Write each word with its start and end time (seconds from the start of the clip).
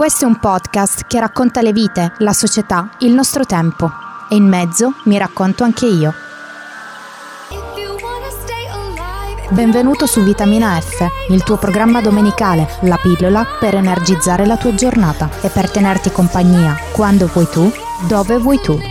Questo 0.00 0.24
è 0.24 0.26
un 0.26 0.38
podcast 0.38 1.04
che 1.06 1.20
racconta 1.20 1.60
le 1.60 1.74
vite, 1.74 2.14
la 2.20 2.32
società, 2.32 2.88
il 3.00 3.12
nostro 3.12 3.44
tempo. 3.44 3.92
E 4.30 4.34
in 4.34 4.48
mezzo 4.48 4.94
mi 5.04 5.18
racconto 5.18 5.62
anche 5.62 5.84
io. 5.84 6.14
Benvenuto 9.50 10.06
su 10.06 10.22
Vitamina 10.22 10.80
F, 10.80 11.06
il 11.28 11.42
tuo 11.42 11.58
programma 11.58 12.00
domenicale, 12.00 12.66
la 12.84 12.96
pillola 12.96 13.46
per 13.60 13.74
energizzare 13.74 14.46
la 14.46 14.56
tua 14.56 14.74
giornata 14.74 15.28
e 15.42 15.50
per 15.50 15.70
tenerti 15.70 16.10
compagnia 16.10 16.78
quando 16.92 17.26
vuoi 17.26 17.46
tu, 17.50 17.70
dove 18.08 18.38
vuoi 18.38 18.58
tu. 18.58 18.89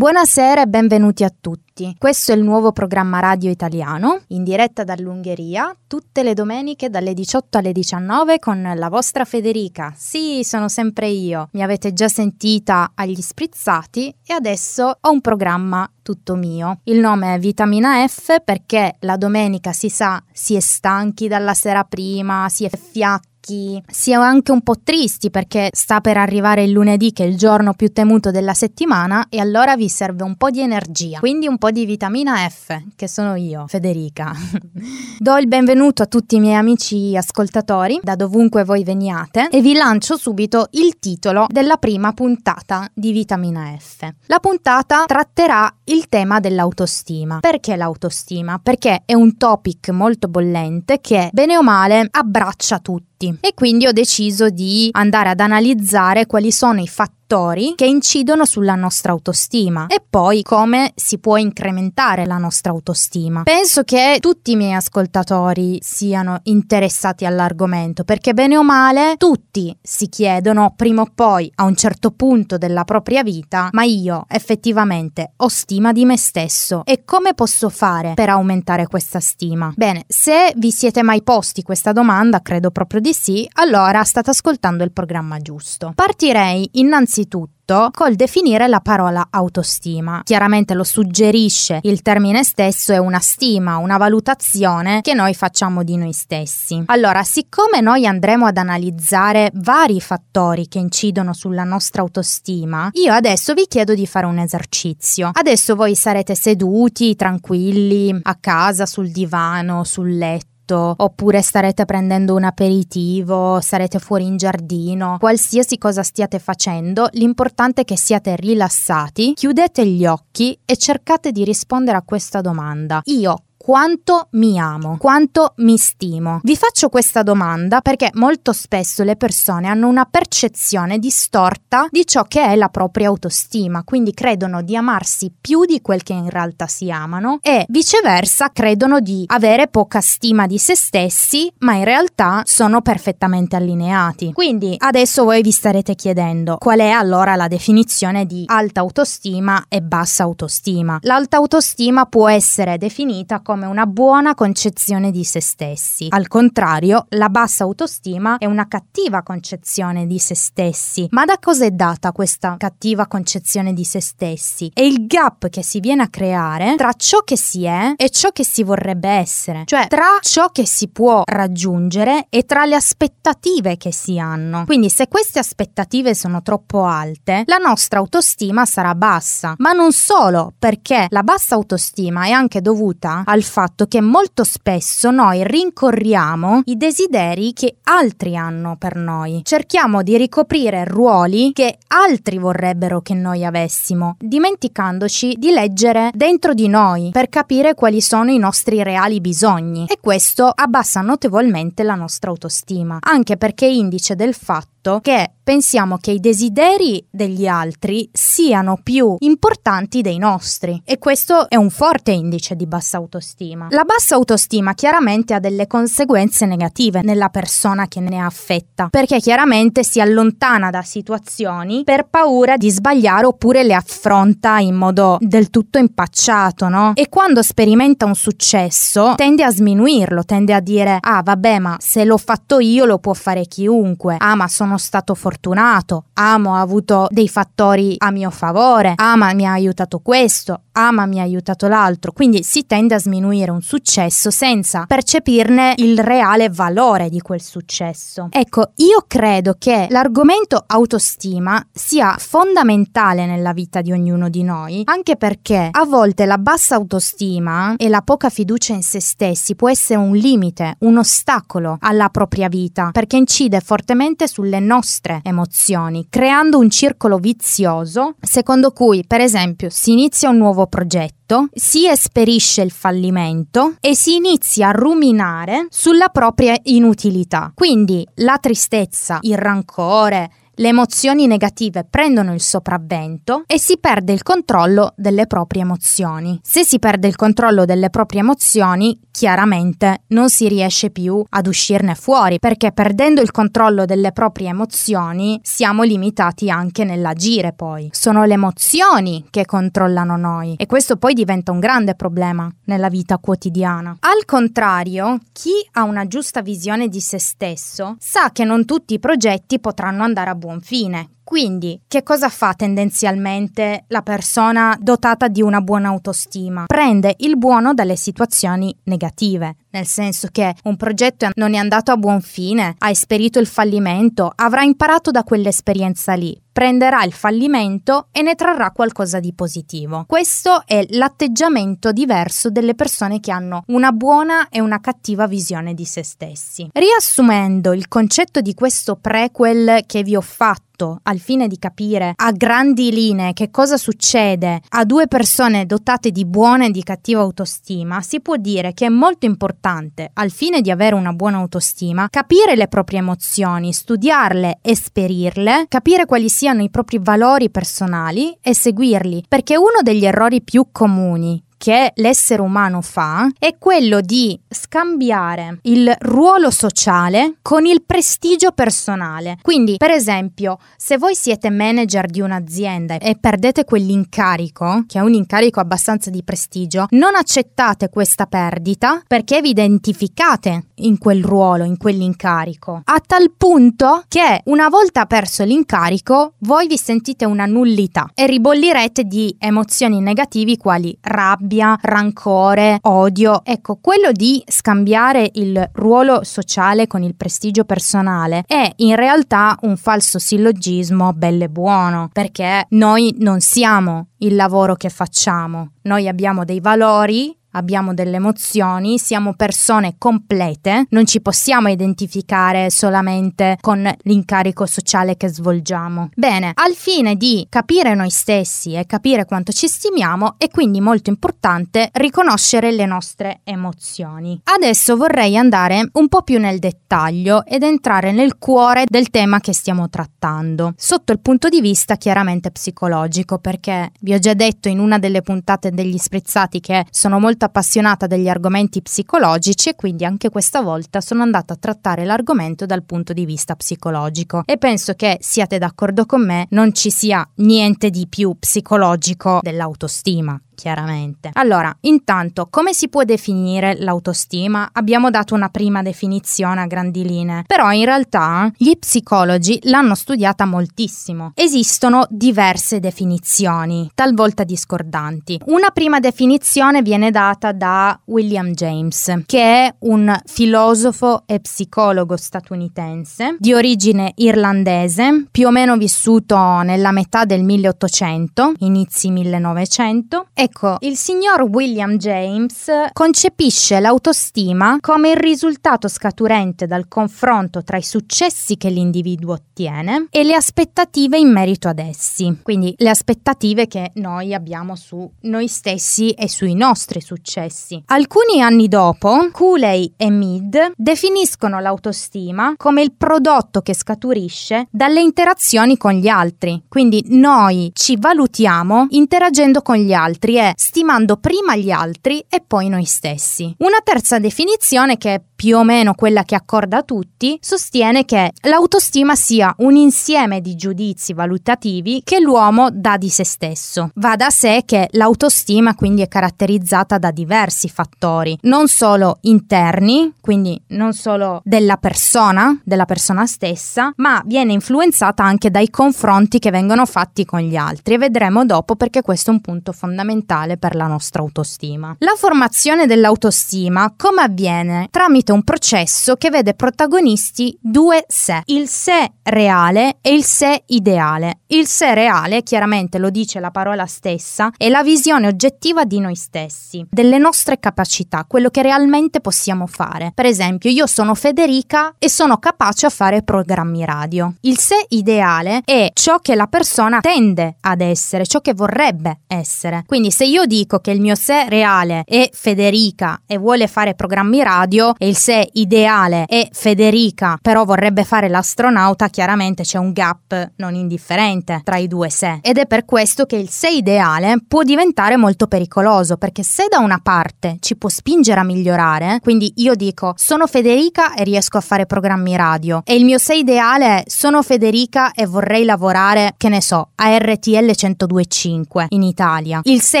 Buonasera 0.06 0.62
e 0.62 0.66
benvenuti 0.66 1.24
a 1.24 1.34
tutti. 1.36 1.96
Questo 1.98 2.30
è 2.30 2.36
il 2.36 2.44
nuovo 2.44 2.70
programma 2.70 3.18
radio 3.18 3.50
italiano, 3.50 4.20
in 4.28 4.44
diretta 4.44 4.84
dall'Ungheria, 4.84 5.76
tutte 5.88 6.22
le 6.22 6.32
domeniche 6.32 6.88
dalle 6.88 7.12
18 7.12 7.58
alle 7.58 7.72
19 7.72 8.38
con 8.38 8.72
la 8.72 8.88
vostra 8.88 9.24
Federica. 9.24 9.92
Sì, 9.96 10.42
sono 10.44 10.68
sempre 10.68 11.08
io. 11.08 11.48
Mi 11.54 11.64
avete 11.64 11.92
già 11.92 12.06
sentita 12.06 12.92
agli 12.94 13.20
sprizzati 13.20 14.14
e 14.24 14.32
adesso 14.32 14.96
ho 15.00 15.10
un 15.10 15.20
programma 15.20 15.90
tutto 16.02 16.36
mio. 16.36 16.78
Il 16.84 17.00
nome 17.00 17.34
è 17.34 17.38
Vitamina 17.40 18.06
F 18.06 18.42
perché 18.44 18.94
la 19.00 19.16
domenica 19.16 19.72
si 19.72 19.88
sa 19.88 20.22
si 20.32 20.54
è 20.54 20.60
stanchi 20.60 21.26
dalla 21.26 21.52
sera 21.52 21.82
prima, 21.82 22.48
si 22.48 22.64
è 22.64 22.70
fiacchi 22.70 23.35
stanchi, 23.46 23.82
siamo 23.86 24.24
anche 24.24 24.50
un 24.50 24.62
po' 24.62 24.74
tristi 24.82 25.30
perché 25.30 25.68
sta 25.72 26.00
per 26.00 26.16
arrivare 26.16 26.64
il 26.64 26.72
lunedì 26.72 27.12
che 27.12 27.24
è 27.24 27.26
il 27.26 27.36
giorno 27.36 27.74
più 27.74 27.92
temuto 27.92 28.30
della 28.32 28.54
settimana 28.54 29.26
e 29.28 29.38
allora 29.38 29.76
vi 29.76 29.88
serve 29.88 30.24
un 30.24 30.36
po' 30.36 30.50
di 30.50 30.60
energia, 30.60 31.20
quindi 31.20 31.46
un 31.46 31.58
po' 31.58 31.70
di 31.70 31.86
vitamina 31.86 32.36
F, 32.48 32.76
che 32.96 33.08
sono 33.08 33.36
io, 33.36 33.66
Federica. 33.68 34.32
Do 35.18 35.36
il 35.36 35.46
benvenuto 35.46 36.02
a 36.02 36.06
tutti 36.06 36.36
i 36.36 36.40
miei 36.40 36.56
amici 36.56 37.16
ascoltatori, 37.16 38.00
da 38.02 38.16
dovunque 38.16 38.64
voi 38.64 38.82
veniate, 38.82 39.48
e 39.50 39.60
vi 39.60 39.74
lancio 39.74 40.16
subito 40.16 40.68
il 40.72 40.98
titolo 40.98 41.46
della 41.48 41.76
prima 41.76 42.12
puntata 42.12 42.88
di 42.92 43.12
Vitamina 43.12 43.74
F. 43.78 44.08
La 44.26 44.40
puntata 44.40 45.04
tratterà 45.06 45.72
il 45.84 46.08
tema 46.08 46.40
dell'autostima. 46.40 47.40
Perché 47.40 47.76
l'autostima? 47.76 48.58
Perché 48.62 49.02
è 49.04 49.14
un 49.14 49.36
topic 49.36 49.90
molto 49.90 50.28
bollente 50.28 51.00
che, 51.00 51.30
bene 51.32 51.56
o 51.56 51.62
male, 51.62 52.08
abbraccia 52.10 52.78
tutti 52.78 53.35
e 53.40 53.54
quindi 53.54 53.86
ho 53.86 53.92
deciso 53.92 54.48
di 54.48 54.88
andare 54.92 55.30
ad 55.30 55.40
analizzare 55.40 56.26
quali 56.26 56.52
sono 56.52 56.80
i 56.80 56.88
fattori 56.88 57.24
fattori 57.26 57.72
che 57.74 57.86
incidono 57.86 58.44
sulla 58.44 58.76
nostra 58.76 59.10
autostima 59.10 59.86
e 59.88 60.00
poi 60.08 60.42
come 60.42 60.92
si 60.94 61.18
può 61.18 61.36
incrementare 61.36 62.24
la 62.24 62.38
nostra 62.38 62.70
autostima. 62.70 63.42
Penso 63.42 63.82
che 63.82 64.18
tutti 64.20 64.52
i 64.52 64.56
miei 64.56 64.74
ascoltatori 64.74 65.78
siano 65.82 66.38
interessati 66.44 67.26
all'argomento 67.26 68.04
perché 68.04 68.32
bene 68.32 68.56
o 68.56 68.62
male 68.62 69.14
tutti 69.16 69.76
si 69.82 70.08
chiedono 70.08 70.74
prima 70.76 71.02
o 71.02 71.10
poi 71.12 71.50
a 71.56 71.64
un 71.64 71.74
certo 71.74 72.12
punto 72.12 72.58
della 72.58 72.84
propria 72.84 73.24
vita 73.24 73.70
ma 73.72 73.82
io 73.82 74.24
effettivamente 74.28 75.32
ho 75.36 75.48
stima 75.48 75.92
di 75.92 76.04
me 76.04 76.16
stesso 76.16 76.82
e 76.84 77.02
come 77.04 77.34
posso 77.34 77.68
fare 77.70 78.12
per 78.14 78.28
aumentare 78.28 78.86
questa 78.86 79.18
stima? 79.18 79.72
Bene, 79.74 80.04
se 80.06 80.52
vi 80.56 80.70
siete 80.70 81.02
mai 81.02 81.22
posti 81.22 81.62
questa 81.62 81.90
domanda, 81.90 82.40
credo 82.40 82.70
proprio 82.70 83.00
di 83.00 83.12
sì, 83.12 83.48
allora 83.54 84.04
state 84.04 84.30
ascoltando 84.30 84.84
il 84.84 84.92
programma 84.92 85.38
giusto. 85.40 85.90
Partirei 85.92 86.68
innanzitutto 86.74 87.15
innanzitutto 87.16 87.90
col 87.92 88.14
definire 88.14 88.68
la 88.68 88.80
parola 88.80 89.26
autostima. 89.30 90.20
Chiaramente 90.22 90.74
lo 90.74 90.84
suggerisce 90.84 91.80
il 91.82 92.02
termine 92.02 92.44
stesso, 92.44 92.92
è 92.92 92.98
una 92.98 93.18
stima, 93.18 93.78
una 93.78 93.96
valutazione 93.96 95.00
che 95.00 95.14
noi 95.14 95.34
facciamo 95.34 95.82
di 95.82 95.96
noi 95.96 96.12
stessi. 96.12 96.84
Allora, 96.86 97.24
siccome 97.24 97.80
noi 97.80 98.06
andremo 98.06 98.46
ad 98.46 98.56
analizzare 98.56 99.50
vari 99.54 100.00
fattori 100.00 100.68
che 100.68 100.78
incidono 100.78 101.32
sulla 101.32 101.64
nostra 101.64 102.02
autostima, 102.02 102.90
io 102.92 103.12
adesso 103.12 103.52
vi 103.54 103.66
chiedo 103.66 103.94
di 103.94 104.06
fare 104.06 104.26
un 104.26 104.38
esercizio. 104.38 105.30
Adesso 105.32 105.74
voi 105.74 105.96
sarete 105.96 106.36
seduti, 106.36 107.16
tranquilli, 107.16 108.16
a 108.22 108.36
casa, 108.36 108.86
sul 108.86 109.10
divano, 109.10 109.82
sul 109.82 110.16
letto 110.16 110.54
letto, 110.66 110.94
oppure 110.96 111.40
starete 111.40 111.84
prendendo 111.84 112.34
un 112.34 112.44
aperitivo, 112.44 113.60
sarete 113.60 114.00
fuori 114.00 114.26
in 114.26 114.36
giardino, 114.36 115.16
qualsiasi 115.20 115.78
cosa 115.78 116.02
stiate 116.02 116.38
facendo, 116.40 117.08
l'importante 117.12 117.82
è 117.82 117.84
che 117.84 117.96
siate 117.96 118.34
rilassati, 118.36 119.34
chiudete 119.34 119.86
gli 119.86 120.04
occhi 120.04 120.58
e 120.64 120.76
cercate 120.76 121.30
di 121.30 121.44
rispondere 121.44 121.96
a 121.96 122.02
questa 122.02 122.40
domanda. 122.40 123.00
Io 123.04 123.36
quanto 123.66 124.28
mi 124.34 124.60
amo, 124.60 124.96
quanto 124.96 125.54
mi 125.56 125.76
stimo. 125.76 126.38
Vi 126.44 126.54
faccio 126.54 126.88
questa 126.88 127.24
domanda 127.24 127.80
perché 127.80 128.10
molto 128.12 128.52
spesso 128.52 129.02
le 129.02 129.16
persone 129.16 129.66
hanno 129.66 129.88
una 129.88 130.06
percezione 130.08 131.00
distorta 131.00 131.88
di 131.90 132.06
ciò 132.06 132.22
che 132.22 132.44
è 132.44 132.54
la 132.54 132.68
propria 132.68 133.08
autostima, 133.08 133.82
quindi 133.82 134.14
credono 134.14 134.62
di 134.62 134.76
amarsi 134.76 135.32
più 135.40 135.64
di 135.64 135.80
quel 135.80 136.04
che 136.04 136.12
in 136.12 136.30
realtà 136.30 136.68
si 136.68 136.92
amano 136.92 137.40
e 137.42 137.66
viceversa 137.68 138.50
credono 138.52 139.00
di 139.00 139.24
avere 139.26 139.66
poca 139.66 140.00
stima 140.00 140.46
di 140.46 140.58
se 140.58 140.76
stessi, 140.76 141.52
ma 141.58 141.74
in 141.74 141.82
realtà 141.82 142.42
sono 142.44 142.82
perfettamente 142.82 143.56
allineati. 143.56 144.32
Quindi 144.32 144.76
adesso 144.78 145.24
voi 145.24 145.42
vi 145.42 145.50
starete 145.50 145.96
chiedendo 145.96 146.56
qual 146.58 146.78
è 146.78 146.90
allora 146.90 147.34
la 147.34 147.48
definizione 147.48 148.26
di 148.26 148.44
alta 148.46 148.78
autostima 148.78 149.64
e 149.68 149.82
bassa 149.82 150.22
autostima. 150.22 150.98
L'alta 151.00 151.38
autostima 151.38 152.06
può 152.06 152.28
essere 152.28 152.78
definita 152.78 153.40
come 153.40 153.54
come 153.56 153.64
una 153.64 153.86
buona 153.86 154.34
concezione 154.34 155.10
di 155.10 155.24
se 155.24 155.40
stessi. 155.40 156.08
Al 156.10 156.28
contrario, 156.28 157.06
la 157.10 157.30
bassa 157.30 157.64
autostima 157.64 158.36
è 158.36 158.44
una 158.44 158.68
cattiva 158.68 159.22
concezione 159.22 160.06
di 160.06 160.18
se 160.18 160.34
stessi. 160.34 161.06
Ma 161.12 161.24
da 161.24 161.38
cosa 161.38 161.64
è 161.64 161.70
data 161.70 162.12
questa 162.12 162.56
cattiva 162.58 163.06
concezione 163.06 163.72
di 163.72 163.82
se 163.82 164.02
stessi? 164.02 164.70
È 164.74 164.82
il 164.82 165.06
gap 165.06 165.48
che 165.48 165.62
si 165.62 165.80
viene 165.80 166.02
a 166.02 166.08
creare 166.08 166.74
tra 166.76 166.92
ciò 166.92 167.22
che 167.22 167.38
si 167.38 167.64
è 167.64 167.94
e 167.96 168.10
ciò 168.10 168.28
che 168.30 168.44
si 168.44 168.62
vorrebbe 168.62 169.08
essere, 169.08 169.62
cioè 169.64 169.86
tra 169.86 170.18
ciò 170.20 170.50
che 170.50 170.66
si 170.66 170.88
può 170.88 171.22
raggiungere 171.24 172.26
e 172.28 172.44
tra 172.44 172.66
le 172.66 172.74
aspettative 172.74 173.78
che 173.78 173.90
si 173.90 174.18
hanno. 174.18 174.66
Quindi 174.66 174.90
se 174.90 175.08
queste 175.08 175.38
aspettative 175.38 176.14
sono 176.14 176.42
troppo 176.42 176.84
alte, 176.84 177.44
la 177.46 177.56
nostra 177.56 178.00
autostima 178.00 178.66
sarà 178.66 178.94
bassa, 178.94 179.54
ma 179.56 179.72
non 179.72 179.92
solo 179.92 180.52
perché 180.58 181.06
la 181.08 181.22
bassa 181.22 181.54
autostima 181.54 182.26
è 182.26 182.32
anche 182.32 182.60
dovuta 182.60 183.22
al 183.24 183.44
fatto 183.46 183.86
che 183.86 184.00
molto 184.00 184.44
spesso 184.44 185.10
noi 185.10 185.44
rincorriamo 185.44 186.62
i 186.64 186.76
desideri 186.76 187.52
che 187.52 187.76
altri 187.84 188.36
hanno 188.36 188.76
per 188.76 188.96
noi. 188.96 189.40
Cerchiamo 189.42 190.02
di 190.02 190.16
ricoprire 190.16 190.84
ruoli 190.84 191.52
che 191.52 191.78
altri 191.88 192.38
vorrebbero 192.38 193.00
che 193.00 193.14
noi 193.14 193.44
avessimo, 193.44 194.16
dimenticandoci 194.18 195.36
di 195.38 195.50
leggere 195.50 196.10
dentro 196.14 196.54
di 196.54 196.68
noi 196.68 197.10
per 197.12 197.28
capire 197.28 197.74
quali 197.74 198.00
sono 198.00 198.30
i 198.30 198.38
nostri 198.38 198.82
reali 198.82 199.20
bisogni 199.20 199.86
e 199.88 199.98
questo 200.00 200.50
abbassa 200.54 201.00
notevolmente 201.00 201.82
la 201.82 201.94
nostra 201.94 202.30
autostima, 202.30 202.98
anche 203.00 203.36
perché 203.36 203.66
indice 203.66 204.14
del 204.14 204.34
fatto 204.34 204.75
fatto 204.86 205.00
che 205.00 205.32
pensiamo 205.46 205.96
che 205.98 206.10
i 206.10 206.18
desideri 206.18 207.06
degli 207.08 207.46
altri 207.46 208.08
siano 208.12 208.80
più 208.82 209.14
importanti 209.20 210.00
dei 210.00 210.18
nostri 210.18 210.82
e 210.84 210.98
questo 210.98 211.48
è 211.48 211.54
un 211.54 211.70
forte 211.70 212.10
indice 212.10 212.56
di 212.56 212.66
bassa 212.66 212.96
autostima. 212.96 213.68
La 213.70 213.84
bassa 213.84 214.16
autostima 214.16 214.74
chiaramente 214.74 215.34
ha 215.34 215.38
delle 215.38 215.68
conseguenze 215.68 216.46
negative 216.46 217.02
nella 217.02 217.28
persona 217.28 217.86
che 217.86 218.00
ne 218.00 218.18
ha 218.18 218.26
affetta, 218.26 218.88
perché 218.90 219.20
chiaramente 219.20 219.84
si 219.84 220.00
allontana 220.00 220.70
da 220.70 220.82
situazioni 220.82 221.84
per 221.84 222.08
paura 222.08 222.56
di 222.56 222.70
sbagliare 222.70 223.26
oppure 223.26 223.62
le 223.62 223.74
affronta 223.74 224.58
in 224.58 224.74
modo 224.74 225.16
del 225.20 225.50
tutto 225.50 225.78
impacciato, 225.78 226.68
no? 226.68 226.92
E 226.96 227.08
quando 227.08 227.42
sperimenta 227.42 228.04
un 228.04 228.16
successo 228.16 229.14
tende 229.14 229.44
a 229.44 229.52
sminuirlo, 229.52 230.24
tende 230.24 230.54
a 230.54 230.60
dire 230.60 230.98
"Ah, 231.00 231.22
vabbè, 231.22 231.60
ma 231.60 231.76
se 231.78 232.04
l'ho 232.04 232.18
fatto 232.18 232.58
io 232.58 232.84
lo 232.84 232.98
può 232.98 233.12
fare 233.12 233.46
chiunque. 233.46 234.16
Ah, 234.18 234.34
ma 234.34 234.48
sono 234.48 234.75
sono 234.76 234.78
stato 234.78 235.14
fortunato, 235.14 236.04
amo 236.14 236.54
ha 236.54 236.60
avuto 236.60 237.08
dei 237.10 237.28
fattori 237.28 237.94
a 237.98 238.10
mio 238.10 238.30
favore, 238.30 238.92
ama 238.96 239.32
mi 239.32 239.46
ha 239.46 239.52
aiutato 239.52 240.00
questo, 240.00 240.62
ama 240.72 241.06
mi 241.06 241.18
ha 241.18 241.22
aiutato 241.22 241.66
l'altro, 241.66 242.12
quindi 242.12 242.42
si 242.42 242.66
tende 242.66 242.94
a 242.94 242.98
sminuire 242.98 243.50
un 243.50 243.62
successo 243.62 244.30
senza 244.30 244.84
percepirne 244.86 245.74
il 245.76 245.98
reale 245.98 246.50
valore 246.50 247.08
di 247.08 247.20
quel 247.20 247.40
successo. 247.40 248.28
Ecco, 248.30 248.72
io 248.76 249.04
credo 249.06 249.56
che 249.58 249.86
l'argomento 249.90 250.62
autostima 250.66 251.64
sia 251.72 252.16
fondamentale 252.18 253.26
nella 253.26 253.52
vita 253.52 253.80
di 253.80 253.92
ognuno 253.92 254.28
di 254.28 254.42
noi, 254.42 254.82
anche 254.84 255.16
perché 255.16 255.68
a 255.70 255.84
volte 255.86 256.26
la 256.26 256.38
bassa 256.38 256.74
autostima 256.74 257.74
e 257.76 257.88
la 257.88 258.02
poca 258.02 258.28
fiducia 258.28 258.74
in 258.74 258.82
se 258.82 259.00
stessi 259.00 259.56
può 259.56 259.70
essere 259.70 259.98
un 259.98 260.14
limite, 260.14 260.76
un 260.80 260.98
ostacolo 260.98 261.78
alla 261.80 262.10
propria 262.10 262.48
vita, 262.48 262.90
perché 262.92 263.16
incide 263.16 263.60
fortemente 263.60 264.28
sulle 264.28 264.60
nostre 264.66 265.20
emozioni, 265.22 266.06
creando 266.10 266.58
un 266.58 266.68
circolo 266.68 267.16
vizioso 267.18 268.16
secondo 268.20 268.72
cui, 268.72 269.04
per 269.06 269.20
esempio, 269.20 269.70
si 269.70 269.92
inizia 269.92 270.28
un 270.28 270.36
nuovo 270.36 270.66
progetto, 270.66 271.48
si 271.54 271.88
esperisce 271.88 272.62
il 272.62 272.70
fallimento 272.70 273.76
e 273.80 273.96
si 273.96 274.16
inizia 274.16 274.68
a 274.68 274.72
ruminare 274.72 275.66
sulla 275.70 276.08
propria 276.08 276.56
inutilità. 276.64 277.52
Quindi 277.54 278.06
la 278.16 278.38
tristezza, 278.38 279.18
il 279.22 279.38
rancore, 279.38 280.30
le 280.58 280.68
emozioni 280.68 281.26
negative 281.26 281.84
prendono 281.84 282.32
il 282.32 282.40
sopravvento 282.40 283.42
e 283.46 283.58
si 283.58 283.76
perde 283.78 284.14
il 284.14 284.22
controllo 284.22 284.94
delle 284.96 285.26
proprie 285.26 285.62
emozioni. 285.62 286.40
Se 286.42 286.64
si 286.64 286.78
perde 286.78 287.08
il 287.08 287.16
controllo 287.16 287.66
delle 287.66 287.90
proprie 287.90 288.20
emozioni, 288.20 288.98
chiaramente 289.10 290.04
non 290.08 290.30
si 290.30 290.48
riesce 290.48 290.88
più 290.88 291.22
ad 291.28 291.46
uscirne 291.46 291.94
fuori, 291.94 292.38
perché 292.38 292.72
perdendo 292.72 293.20
il 293.20 293.32
controllo 293.32 293.84
delle 293.84 294.12
proprie 294.12 294.48
emozioni 294.48 295.38
siamo 295.42 295.82
limitati 295.82 296.48
anche 296.48 296.84
nell'agire 296.84 297.52
poi. 297.52 297.90
Sono 297.92 298.24
le 298.24 298.34
emozioni 298.34 299.26
che 299.28 299.44
controllano 299.44 300.16
noi 300.16 300.54
e 300.56 300.64
questo 300.64 300.96
poi 300.96 301.12
diventa 301.12 301.52
un 301.52 301.60
grande 301.60 301.94
problema 301.94 302.50
nella 302.64 302.88
vita 302.88 303.18
quotidiana. 303.18 303.98
Al 304.00 304.24
contrario, 304.24 305.18
chi 305.32 305.52
ha 305.72 305.82
una 305.82 306.06
giusta 306.06 306.40
visione 306.40 306.88
di 306.88 307.00
se 307.00 307.18
stesso 307.18 307.96
sa 307.98 308.30
che 308.32 308.44
non 308.44 308.64
tutti 308.64 308.94
i 308.94 308.98
progetti 308.98 309.60
potranno 309.60 310.02
andare 310.02 310.30
a 310.30 310.34
buon 310.34 310.44
buon 310.46 310.60
fine. 310.60 311.15
Quindi, 311.26 311.82
che 311.88 312.04
cosa 312.04 312.28
fa 312.28 312.54
tendenzialmente 312.54 313.84
la 313.88 314.02
persona 314.02 314.78
dotata 314.80 315.26
di 315.26 315.42
una 315.42 315.60
buona 315.60 315.88
autostima? 315.88 316.66
Prende 316.66 317.16
il 317.18 317.36
buono 317.36 317.74
dalle 317.74 317.96
situazioni 317.96 318.72
negative, 318.84 319.56
nel 319.70 319.86
senso 319.86 320.28
che 320.30 320.54
un 320.62 320.76
progetto 320.76 321.30
non 321.34 321.54
è 321.54 321.56
andato 321.56 321.90
a 321.90 321.96
buon 321.96 322.20
fine, 322.20 322.76
ha 322.78 322.90
esperito 322.90 323.40
il 323.40 323.48
fallimento, 323.48 324.30
avrà 324.36 324.62
imparato 324.62 325.10
da 325.10 325.24
quell'esperienza 325.24 326.14
lì, 326.14 326.40
prenderà 326.52 327.02
il 327.02 327.12
fallimento 327.12 328.06
e 328.12 328.22
ne 328.22 328.36
trarrà 328.36 328.70
qualcosa 328.70 329.18
di 329.18 329.34
positivo. 329.34 330.04
Questo 330.06 330.62
è 330.64 330.86
l'atteggiamento 330.90 331.90
diverso 331.90 332.50
delle 332.50 332.76
persone 332.76 333.18
che 333.18 333.32
hanno 333.32 333.64
una 333.66 333.90
buona 333.90 334.48
e 334.48 334.60
una 334.60 334.80
cattiva 334.80 335.26
visione 335.26 335.74
di 335.74 335.84
se 335.84 336.04
stessi. 336.04 336.70
Riassumendo 336.72 337.72
il 337.72 337.88
concetto 337.88 338.40
di 338.40 338.54
questo 338.54 338.96
prequel 338.96 339.82
che 339.86 340.04
vi 340.04 340.14
ho 340.16 340.22
fatto 340.22 340.64
al 341.04 341.18
fine 341.18 341.48
di 341.48 341.58
capire 341.58 342.12
a 342.14 342.32
grandi 342.32 342.92
linee 342.92 343.32
che 343.32 343.50
cosa 343.50 343.76
succede 343.76 344.60
a 344.68 344.84
due 344.84 345.08
persone 345.08 345.66
dotate 345.66 346.10
di 346.10 346.24
buona 346.24 346.66
e 346.66 346.70
di 346.70 346.82
cattiva 346.82 347.22
autostima, 347.22 348.00
si 348.02 348.20
può 348.20 348.36
dire 348.36 348.74
che 348.74 348.86
è 348.86 348.90
molto 348.90 349.26
importante, 349.26 350.10
al 350.14 350.30
fine 350.30 350.60
di 350.60 350.70
avere 350.70 350.94
una 350.94 351.12
buona 351.12 351.38
autostima, 351.38 352.08
capire 352.10 352.54
le 352.56 352.68
proprie 352.68 352.98
emozioni, 352.98 353.72
studiarle, 353.72 354.58
esperirle, 354.60 355.66
capire 355.68 356.06
quali 356.06 356.28
siano 356.28 356.62
i 356.62 356.70
propri 356.70 356.98
valori 357.00 357.50
personali 357.50 358.36
e 358.40 358.54
seguirli, 358.54 359.24
perché 359.28 359.56
uno 359.56 359.80
degli 359.82 360.04
errori 360.04 360.42
più 360.42 360.68
comuni 360.70 361.42
che 361.56 361.92
l'essere 361.96 362.42
umano 362.42 362.80
fa 362.82 363.28
è 363.38 363.56
quello 363.58 364.00
di 364.00 364.38
scambiare 364.48 365.58
il 365.62 365.94
ruolo 366.00 366.50
sociale 366.50 367.36
con 367.42 367.64
il 367.66 367.82
prestigio 367.84 368.52
personale. 368.52 369.38
Quindi, 369.42 369.76
per 369.76 369.90
esempio, 369.90 370.58
se 370.76 370.98
voi 370.98 371.14
siete 371.14 371.50
manager 371.50 372.06
di 372.06 372.20
un'azienda 372.20 372.98
e 372.98 373.16
perdete 373.18 373.64
quell'incarico, 373.64 374.84
che 374.86 374.98
è 374.98 375.02
un 375.02 375.14
incarico 375.14 375.60
abbastanza 375.60 376.10
di 376.10 376.22
prestigio, 376.22 376.86
non 376.90 377.14
accettate 377.14 377.88
questa 377.88 378.26
perdita 378.26 379.02
perché 379.06 379.40
vi 379.40 379.50
identificate 379.50 380.68
in 380.76 380.98
quel 380.98 381.24
ruolo, 381.24 381.64
in 381.64 381.76
quell'incarico, 381.76 382.82
a 382.84 383.02
tal 383.04 383.32
punto 383.36 384.04
che 384.08 384.42
una 384.44 384.68
volta 384.68 385.06
perso 385.06 385.44
l'incarico, 385.44 386.34
voi 386.40 386.66
vi 386.66 386.76
sentite 386.76 387.24
una 387.24 387.46
nullità 387.46 388.10
e 388.14 388.26
ribollirete 388.26 389.04
di 389.04 389.34
emozioni 389.38 390.00
negativi 390.00 390.56
quali 390.56 390.96
rabbia 391.00 391.45
rabbia, 391.46 391.78
rancore, 391.80 392.78
odio. 392.82 393.42
Ecco, 393.44 393.78
quello 393.80 394.10
di 394.10 394.42
scambiare 394.46 395.30
il 395.34 395.70
ruolo 395.74 396.24
sociale 396.24 396.88
con 396.88 397.02
il 397.04 397.14
prestigio 397.14 397.64
personale 397.64 398.42
è 398.46 398.68
in 398.76 398.96
realtà 398.96 399.56
un 399.62 399.76
falso 399.76 400.18
sillogismo 400.18 401.12
bello 401.12 401.44
e 401.44 401.48
buono, 401.48 402.10
perché 402.12 402.66
noi 402.70 403.14
non 403.18 403.40
siamo 403.40 404.08
il 404.18 404.34
lavoro 404.34 404.74
che 404.74 404.88
facciamo, 404.88 405.72
noi 405.82 406.08
abbiamo 406.08 406.44
dei 406.44 406.60
valori 406.60 407.36
abbiamo 407.56 407.94
delle 407.94 408.16
emozioni, 408.16 408.98
siamo 408.98 409.34
persone 409.34 409.96
complete, 409.98 410.86
non 410.90 411.06
ci 411.06 411.20
possiamo 411.20 411.68
identificare 411.68 412.70
solamente 412.70 413.56
con 413.60 413.90
l'incarico 414.02 414.66
sociale 414.66 415.16
che 415.16 415.28
svolgiamo. 415.28 416.10
Bene, 416.14 416.52
al 416.54 416.74
fine 416.74 417.16
di 417.16 417.46
capire 417.48 417.94
noi 417.94 418.10
stessi 418.10 418.74
e 418.74 418.86
capire 418.86 419.24
quanto 419.24 419.52
ci 419.52 419.66
stimiamo 419.66 420.34
è 420.38 420.48
quindi 420.48 420.80
molto 420.80 421.10
importante 421.10 421.88
riconoscere 421.92 422.70
le 422.72 422.86
nostre 422.86 423.40
emozioni. 423.44 424.40
Adesso 424.44 424.96
vorrei 424.96 425.36
andare 425.36 425.88
un 425.92 426.08
po' 426.08 426.22
più 426.22 426.38
nel 426.38 426.58
dettaglio 426.58 427.44
ed 427.44 427.62
entrare 427.62 428.12
nel 428.12 428.38
cuore 428.38 428.84
del 428.86 429.10
tema 429.10 429.40
che 429.40 429.54
stiamo 429.54 429.88
trattando, 429.88 430.74
sotto 430.76 431.12
il 431.12 431.20
punto 431.20 431.48
di 431.48 431.60
vista 431.60 431.96
chiaramente 431.96 432.50
psicologico, 432.50 433.38
perché 433.38 433.92
vi 434.00 434.12
ho 434.12 434.18
già 434.18 434.34
detto 434.34 434.68
in 434.68 434.78
una 434.78 434.98
delle 434.98 435.22
puntate 435.22 435.70
degli 435.70 435.96
sprizzati 435.96 436.60
che 436.60 436.84
sono 436.90 437.18
molto 437.18 437.45
appassionata 437.46 438.06
degli 438.06 438.28
argomenti 438.28 438.82
psicologici 438.82 439.70
e 439.70 439.74
quindi 439.74 440.04
anche 440.04 440.28
questa 440.28 440.60
volta 440.60 441.00
sono 441.00 441.22
andata 441.22 441.54
a 441.54 441.56
trattare 441.56 442.04
l'argomento 442.04 442.66
dal 442.66 442.84
punto 442.84 443.12
di 443.12 443.24
vista 443.24 443.56
psicologico. 443.56 444.42
E 444.44 444.58
penso 444.58 444.94
che 444.94 445.16
siate 445.20 445.58
d'accordo 445.58 446.06
con 446.06 446.24
me, 446.24 446.46
non 446.50 446.74
ci 446.74 446.90
sia 446.90 447.26
niente 447.36 447.90
di 447.90 448.06
più 448.08 448.36
psicologico 448.38 449.40
dell'autostima 449.42 450.38
chiaramente. 450.56 451.30
Allora, 451.34 451.72
intanto, 451.82 452.48
come 452.50 452.72
si 452.72 452.88
può 452.88 453.04
definire 453.04 453.76
l'autostima? 453.78 454.70
Abbiamo 454.72 455.10
dato 455.10 455.34
una 455.34 455.50
prima 455.50 455.82
definizione 455.82 456.62
a 456.62 456.66
grandi 456.66 457.04
linee, 457.04 457.44
però 457.46 457.70
in 457.70 457.84
realtà 457.84 458.50
gli 458.56 458.76
psicologi 458.76 459.60
l'hanno 459.64 459.94
studiata 459.94 460.44
moltissimo. 460.44 461.30
Esistono 461.34 462.06
diverse 462.10 462.80
definizioni, 462.80 463.88
talvolta 463.94 464.42
discordanti. 464.42 465.40
Una 465.46 465.70
prima 465.70 466.00
definizione 466.00 466.82
viene 466.82 467.12
data 467.12 467.52
da 467.52 467.98
William 468.06 468.50
James, 468.50 469.22
che 469.26 469.42
è 469.42 469.74
un 469.80 470.18
filosofo 470.24 471.22
e 471.26 471.38
psicologo 471.40 472.16
statunitense 472.16 473.36
di 473.38 473.52
origine 473.52 474.12
irlandese, 474.16 475.26
più 475.30 475.48
o 475.48 475.50
meno 475.50 475.76
vissuto 475.76 476.62
nella 476.62 476.92
metà 476.92 477.24
del 477.24 477.42
1800, 477.42 478.54
inizi 478.60 479.10
1900, 479.10 480.28
e 480.32 480.45
Ecco, 480.46 480.76
il 480.82 480.96
signor 480.96 481.42
William 481.42 481.96
James 481.96 482.70
concepisce 482.92 483.80
l'autostima 483.80 484.78
come 484.80 485.10
il 485.10 485.16
risultato 485.16 485.88
scaturente 485.88 486.68
dal 486.68 486.86
confronto 486.86 487.64
tra 487.64 487.78
i 487.78 487.82
successi 487.82 488.56
che 488.56 488.70
l'individuo 488.70 489.32
ottiene 489.32 490.06
e 490.08 490.22
le 490.22 490.36
aspettative 490.36 491.18
in 491.18 491.32
merito 491.32 491.66
ad 491.66 491.80
essi. 491.80 492.38
Quindi 492.44 492.72
le 492.78 492.90
aspettative 492.90 493.66
che 493.66 493.90
noi 493.94 494.34
abbiamo 494.34 494.76
su 494.76 495.10
noi 495.22 495.48
stessi 495.48 496.10
e 496.10 496.28
sui 496.28 496.54
nostri 496.54 497.00
successi. 497.00 497.82
Alcuni 497.86 498.40
anni 498.40 498.68
dopo, 498.68 499.28
Cooley 499.32 499.94
e 499.96 500.10
Mead 500.10 500.74
definiscono 500.76 501.58
l'autostima 501.58 502.54
come 502.56 502.82
il 502.82 502.92
prodotto 502.92 503.62
che 503.62 503.74
scaturisce 503.74 504.68
dalle 504.70 505.00
interazioni 505.00 505.76
con 505.76 505.94
gli 505.94 506.06
altri. 506.06 506.62
Quindi 506.68 507.04
noi 507.08 507.72
ci 507.74 507.96
valutiamo 507.98 508.86
interagendo 508.90 509.60
con 509.60 509.74
gli 509.74 509.92
altri 509.92 510.34
è 510.36 510.52
stimando 510.56 511.16
prima 511.16 511.56
gli 511.56 511.70
altri 511.70 512.24
e 512.28 512.42
poi 512.46 512.68
noi 512.68 512.84
stessi. 512.84 513.54
Una 513.58 513.78
terza 513.82 514.18
definizione 514.18 514.96
che 514.96 515.20
più 515.36 515.58
o 515.58 515.62
meno 515.62 515.94
quella 515.94 516.24
che 516.24 516.34
accorda 516.34 516.78
a 516.78 516.82
tutti, 516.82 517.38
sostiene 517.40 518.04
che 518.06 518.32
l'autostima 518.42 519.14
sia 519.14 519.54
un 519.58 519.76
insieme 519.76 520.40
di 520.40 520.56
giudizi 520.56 521.12
valutativi 521.12 522.00
che 522.02 522.18
l'uomo 522.18 522.70
dà 522.72 522.96
di 522.96 523.10
se 523.10 523.24
stesso. 523.24 523.90
Va 523.96 524.16
da 524.16 524.30
sé 524.30 524.62
che 524.64 524.88
l'autostima 524.92 525.74
quindi 525.74 526.00
è 526.00 526.08
caratterizzata 526.08 526.96
da 526.96 527.10
diversi 527.10 527.68
fattori, 527.68 528.36
non 528.42 528.66
solo 528.66 529.18
interni, 529.22 530.14
quindi 530.20 530.60
non 530.68 530.94
solo 530.94 531.42
della 531.44 531.76
persona, 531.76 532.58
della 532.64 532.86
persona 532.86 533.26
stessa, 533.26 533.92
ma 533.96 534.22
viene 534.24 534.54
influenzata 534.54 535.22
anche 535.22 535.50
dai 535.50 535.68
confronti 535.68 536.38
che 536.38 536.50
vengono 536.50 536.86
fatti 536.86 537.26
con 537.26 537.40
gli 537.40 537.56
altri 537.56 537.94
e 537.94 537.98
vedremo 537.98 538.46
dopo 538.46 538.74
perché 538.74 539.02
questo 539.02 539.30
è 539.30 539.34
un 539.34 539.42
punto 539.42 539.72
fondamentale 539.72 540.56
per 540.56 540.74
la 540.74 540.86
nostra 540.86 541.20
autostima. 541.20 541.94
La 541.98 542.14
formazione 542.16 542.86
dell'autostima 542.86 543.92
come 543.94 544.22
avviene? 544.22 544.88
Tramite 544.90 545.25
seguite 545.26 545.32
un 545.32 545.42
processo 545.42 546.16
che 546.16 546.30
vede 546.30 546.54
protagonisti 546.54 547.56
due 547.60 548.04
sé, 548.06 548.42
il 548.46 548.68
sé 548.68 549.10
reale 549.24 549.96
e 550.00 550.14
il 550.14 550.24
sé 550.24 550.62
ideale. 550.66 551.40
Il 551.48 551.66
sé 551.66 551.94
reale, 551.94 552.42
chiaramente 552.42 552.98
lo 552.98 553.10
dice 553.10 553.40
la 553.40 553.50
parola 553.50 553.86
stessa, 553.86 554.52
è 554.56 554.68
la 554.68 554.82
visione 554.82 555.26
oggettiva 555.26 555.84
di 555.84 556.00
noi 556.00 556.14
stessi, 556.14 556.86
delle 556.90 557.18
nostre 557.18 557.58
capacità, 557.58 558.24
quello 558.26 558.50
che 558.50 558.62
realmente 558.62 559.20
possiamo 559.20 559.66
fare. 559.66 560.12
Per 560.14 560.26
esempio, 560.26 560.70
io 560.70 560.86
sono 560.86 561.14
Federica 561.14 561.94
e 561.98 562.08
sono 562.08 562.38
capace 562.38 562.86
a 562.86 562.90
fare 562.90 563.22
programmi 563.22 563.84
radio. 563.84 564.34
Il 564.40 564.58
sé 564.58 564.86
ideale 564.88 565.62
è 565.64 565.90
ciò 565.92 566.18
che 566.18 566.34
la 566.34 566.46
persona 566.46 567.00
tende 567.00 567.56
ad 567.60 567.80
essere, 567.80 568.26
ciò 568.26 568.40
che 568.40 568.54
vorrebbe 568.54 569.20
essere. 569.26 569.84
Quindi 569.86 570.10
se 570.10 570.24
io 570.24 570.46
dico 570.46 570.78
che 570.78 570.90
il 570.90 571.00
mio 571.00 571.14
sé 571.14 571.48
reale 571.48 572.02
è 572.04 572.28
Federica 572.32 573.22
e 573.26 573.38
vuole 573.38 573.66
fare 573.66 573.94
programmi 573.94 574.42
radio 574.42 574.94
e 574.98 575.08
il 575.08 575.15
sé 575.16 575.48
ideale 575.54 576.24
è 576.26 576.48
Federica, 576.52 577.38
però 577.40 577.64
vorrebbe 577.64 578.04
fare 578.04 578.28
l'astronauta, 578.28 579.08
chiaramente 579.08 579.62
c'è 579.62 579.78
un 579.78 579.92
gap 579.92 580.52
non 580.56 580.74
indifferente 580.74 581.60
tra 581.64 581.76
i 581.76 581.88
due 581.88 582.10
sé. 582.10 582.38
Ed 582.42 582.58
è 582.58 582.66
per 582.66 582.84
questo 582.84 583.24
che 583.26 583.36
il 583.36 583.48
sé 583.48 583.68
ideale 583.70 584.36
può 584.46 584.62
diventare 584.62 585.16
molto 585.16 585.46
pericoloso, 585.46 586.16
perché 586.16 586.42
se 586.42 586.66
da 586.68 586.78
una 586.78 587.00
parte 587.02 587.56
ci 587.60 587.76
può 587.76 587.88
spingere 587.88 588.40
a 588.40 588.44
migliorare, 588.44 589.18
quindi 589.22 589.52
io 589.56 589.74
dico 589.74 590.12
sono 590.16 590.46
Federica 590.46 591.14
e 591.14 591.24
riesco 591.24 591.56
a 591.56 591.62
fare 591.62 591.86
programmi 591.86 592.36
radio 592.36 592.82
e 592.84 592.94
il 592.94 593.04
mio 593.04 593.18
sé 593.18 593.34
ideale 593.34 593.86
è 593.86 594.02
sono 594.06 594.42
Federica 594.42 595.12
e 595.12 595.26
vorrei 595.26 595.64
lavorare, 595.64 596.34
che 596.36 596.48
ne 596.48 596.60
so, 596.60 596.90
a 596.94 597.16
RTL 597.16 597.64
1025 597.64 598.86
in 598.90 599.02
Italia. 599.02 599.60
Il 599.64 599.80
sé 599.80 600.00